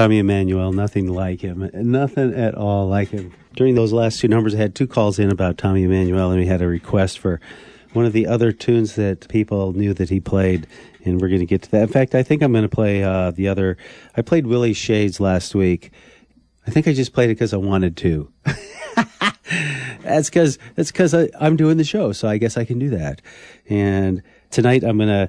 Tommy 0.00 0.18
Emmanuel, 0.18 0.72
nothing 0.72 1.08
like 1.08 1.42
him. 1.42 1.68
Nothing 1.74 2.32
at 2.32 2.54
all 2.54 2.88
like 2.88 3.10
him. 3.10 3.34
During 3.54 3.74
those 3.74 3.92
last 3.92 4.18
two 4.18 4.28
numbers, 4.28 4.54
I 4.54 4.56
had 4.56 4.74
two 4.74 4.86
calls 4.86 5.18
in 5.18 5.30
about 5.30 5.58
Tommy 5.58 5.82
Emmanuel, 5.82 6.30
and 6.30 6.40
we 6.40 6.46
had 6.46 6.62
a 6.62 6.66
request 6.66 7.18
for 7.18 7.38
one 7.92 8.06
of 8.06 8.14
the 8.14 8.26
other 8.26 8.50
tunes 8.50 8.94
that 8.94 9.28
people 9.28 9.74
knew 9.74 9.92
that 9.92 10.08
he 10.08 10.18
played, 10.18 10.66
and 11.04 11.20
we're 11.20 11.28
going 11.28 11.40
to 11.40 11.46
get 11.46 11.60
to 11.64 11.70
that. 11.72 11.82
In 11.82 11.88
fact, 11.88 12.14
I 12.14 12.22
think 12.22 12.42
I'm 12.42 12.50
going 12.50 12.62
to 12.62 12.68
play 12.70 13.04
uh, 13.04 13.32
the 13.32 13.48
other. 13.48 13.76
I 14.16 14.22
played 14.22 14.46
Willie 14.46 14.72
Shades 14.72 15.20
last 15.20 15.54
week. 15.54 15.92
I 16.66 16.70
think 16.70 16.88
I 16.88 16.94
just 16.94 17.12
played 17.12 17.28
it 17.28 17.34
because 17.34 17.52
I 17.52 17.58
wanted 17.58 17.98
to. 17.98 18.32
that's 20.02 20.30
because 20.30 20.58
that's 20.76 20.90
because 20.90 21.12
I'm 21.38 21.56
doing 21.56 21.76
the 21.76 21.84
show, 21.84 22.12
so 22.12 22.26
I 22.26 22.38
guess 22.38 22.56
I 22.56 22.64
can 22.64 22.78
do 22.78 22.88
that. 22.88 23.20
And 23.68 24.22
tonight 24.48 24.82
I'm 24.82 24.96
gonna, 24.96 25.28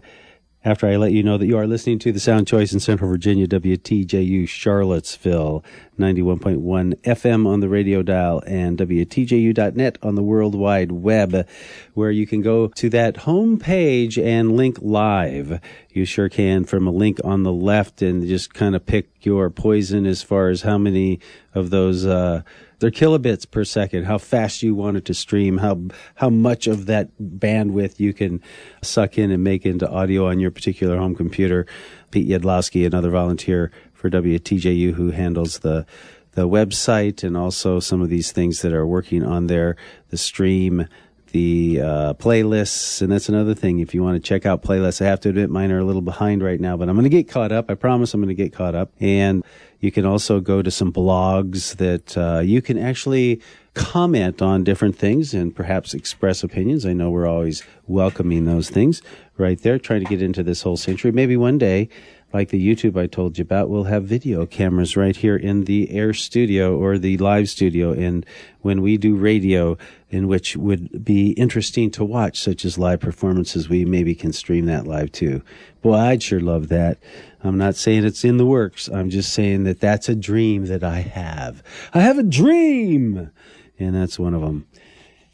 after 0.63 0.87
I 0.87 0.95
let 0.97 1.11
you 1.11 1.23
know 1.23 1.37
that 1.37 1.47
you 1.47 1.57
are 1.57 1.65
listening 1.65 1.97
to 1.99 2.11
the 2.11 2.19
Sound 2.19 2.47
Choice 2.47 2.71
in 2.71 2.79
Central 2.79 3.09
Virginia, 3.09 3.47
WTJU 3.47 4.47
Charlottesville, 4.47 5.63
91.1 5.97 6.95
FM 7.01 7.47
on 7.47 7.61
the 7.61 7.69
radio 7.69 8.03
dial, 8.03 8.43
and 8.45 8.77
WTJU.net 8.77 9.97
on 10.03 10.13
the 10.13 10.21
World 10.21 10.53
Wide 10.53 10.91
Web, 10.91 11.47
where 11.95 12.11
you 12.11 12.27
can 12.27 12.43
go 12.43 12.67
to 12.67 12.89
that 12.91 13.17
home 13.17 13.57
page 13.57 14.19
and 14.19 14.55
link 14.55 14.77
live. 14.81 15.59
You 15.89 16.05
sure 16.05 16.29
can 16.29 16.65
from 16.65 16.85
a 16.85 16.91
link 16.91 17.19
on 17.23 17.41
the 17.41 17.53
left 17.53 18.03
and 18.03 18.27
just 18.27 18.53
kind 18.53 18.75
of 18.75 18.85
pick 18.85 19.25
your 19.25 19.49
poison 19.49 20.05
as 20.05 20.21
far 20.21 20.49
as 20.49 20.61
how 20.61 20.77
many 20.77 21.19
of 21.55 21.71
those, 21.71 22.05
uh, 22.05 22.43
they're 22.81 22.89
kilobits 22.89 23.49
per 23.49 23.63
second, 23.63 24.05
how 24.05 24.17
fast 24.17 24.63
you 24.63 24.73
want 24.73 24.97
it 24.97 25.05
to 25.05 25.13
stream, 25.13 25.59
how 25.59 25.79
how 26.15 26.31
much 26.31 26.65
of 26.65 26.87
that 26.87 27.09
bandwidth 27.21 27.99
you 27.99 28.11
can 28.11 28.41
suck 28.81 29.19
in 29.19 29.29
and 29.29 29.43
make 29.43 29.65
into 29.67 29.87
audio 29.87 30.27
on 30.27 30.39
your 30.39 30.49
particular 30.49 30.97
home 30.97 31.15
computer. 31.15 31.67
Pete 32.09 32.27
Yedlowski, 32.27 32.85
another 32.85 33.11
volunteer 33.11 33.71
for 33.93 34.09
WTJU 34.09 34.93
who 34.95 35.11
handles 35.11 35.59
the 35.59 35.85
the 36.31 36.49
website 36.49 37.23
and 37.23 37.37
also 37.37 37.79
some 37.79 38.01
of 38.01 38.09
these 38.09 38.31
things 38.31 38.63
that 38.63 38.73
are 38.73 38.87
working 38.87 39.23
on 39.23 39.45
there, 39.45 39.75
the 40.09 40.17
stream, 40.17 40.87
the 41.33 41.81
uh, 41.81 42.13
playlists, 42.15 43.01
and 43.01 43.11
that's 43.11 43.29
another 43.29 43.53
thing. 43.53 43.79
If 43.79 43.93
you 43.93 44.01
want 44.01 44.15
to 44.15 44.27
check 44.27 44.45
out 44.45 44.63
playlists, 44.63 45.01
I 45.01 45.05
have 45.05 45.19
to 45.21 45.29
admit 45.29 45.49
mine 45.51 45.71
are 45.71 45.79
a 45.79 45.83
little 45.83 46.01
behind 46.01 46.41
right 46.41 46.59
now, 46.59 46.77
but 46.77 46.89
I'm 46.89 46.95
going 46.95 47.03
to 47.03 47.09
get 47.09 47.27
caught 47.29 47.51
up. 47.51 47.69
I 47.69 47.75
promise 47.75 48.13
I'm 48.13 48.21
going 48.21 48.35
to 48.35 48.43
get 48.43 48.53
caught 48.53 48.73
up. 48.73 48.91
And 48.99 49.43
you 49.81 49.91
can 49.91 50.05
also 50.05 50.39
go 50.39 50.61
to 50.61 50.71
some 50.71 50.93
blogs 50.93 51.75
that 51.77 52.17
uh, 52.17 52.39
you 52.39 52.61
can 52.61 52.77
actually 52.77 53.41
comment 53.73 54.41
on 54.41 54.63
different 54.63 54.97
things 54.97 55.33
and 55.33 55.55
perhaps 55.55 55.93
express 55.93 56.43
opinions. 56.43 56.85
I 56.85 56.93
know 56.93 57.09
we're 57.09 57.27
always 57.27 57.63
welcoming 57.87 58.45
those 58.45 58.69
things 58.69 59.01
right 59.37 59.59
there, 59.61 59.79
trying 59.79 60.03
to 60.03 60.09
get 60.09 60.21
into 60.21 60.43
this 60.43 60.61
whole 60.61 60.77
century. 60.77 61.11
Maybe 61.11 61.35
one 61.35 61.57
day 61.57 61.89
like 62.33 62.49
the 62.49 62.65
YouTube 62.65 62.97
I 62.97 63.07
told 63.07 63.37
you 63.37 63.41
about, 63.41 63.69
we'll 63.69 63.85
have 63.85 64.05
video 64.05 64.45
cameras 64.45 64.95
right 64.95 65.15
here 65.15 65.35
in 65.35 65.65
the 65.65 65.91
air 65.91 66.13
studio 66.13 66.77
or 66.77 66.97
the 66.97 67.17
live 67.17 67.49
studio. 67.49 67.91
And 67.91 68.25
when 68.61 68.81
we 68.81 68.97
do 68.97 69.15
radio, 69.15 69.77
in 70.09 70.27
which 70.27 70.55
would 70.55 71.03
be 71.03 71.31
interesting 71.31 71.91
to 71.91 72.03
watch, 72.03 72.39
such 72.39 72.65
as 72.65 72.77
live 72.77 72.99
performances, 72.99 73.69
we 73.69 73.85
maybe 73.85 74.15
can 74.15 74.33
stream 74.33 74.65
that 74.65 74.87
live 74.87 75.11
too. 75.11 75.41
Boy, 75.81 75.95
I'd 75.95 76.23
sure 76.23 76.39
love 76.39 76.69
that. 76.69 76.99
I'm 77.43 77.57
not 77.57 77.75
saying 77.75 78.05
it's 78.05 78.23
in 78.23 78.37
the 78.37 78.45
works. 78.45 78.87
I'm 78.87 79.09
just 79.09 79.33
saying 79.33 79.63
that 79.63 79.79
that's 79.79 80.09
a 80.09 80.15
dream 80.15 80.65
that 80.65 80.83
I 80.83 80.99
have. 80.99 81.63
I 81.93 82.01
have 82.01 82.19
a 82.19 82.23
dream! 82.23 83.31
And 83.79 83.95
that's 83.95 84.19
one 84.19 84.35
of 84.35 84.41
them. 84.41 84.67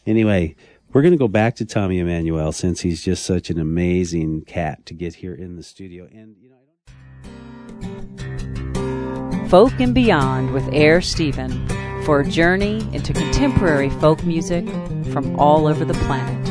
Anyway, 0.05 0.55
we're 0.93 1.01
going 1.01 1.11
to 1.11 1.17
go 1.17 1.27
back 1.27 1.55
to 1.57 1.65
Tommy 1.65 1.99
Emmanuel 1.99 2.53
since 2.53 2.81
he's 2.81 3.03
just 3.03 3.25
such 3.25 3.49
an 3.49 3.59
amazing 3.59 4.43
cat 4.45 4.85
to 4.85 4.93
get 4.93 5.15
here 5.15 5.33
in 5.33 5.57
the 5.57 5.63
studio. 5.63 6.05
And, 6.05 6.37
you 6.39 6.49
know, 6.49 6.56
Folk 9.49 9.79
and 9.79 9.95
Beyond 9.95 10.51
with 10.51 10.67
Air 10.73 10.99
Stephen 10.99 11.65
for 12.03 12.19
a 12.19 12.27
journey 12.27 12.85
into 12.91 13.13
contemporary 13.13 13.89
folk 13.89 14.21
music 14.25 14.67
from 15.13 15.39
all 15.39 15.67
over 15.67 15.85
the 15.85 15.93
planet. 15.93 16.46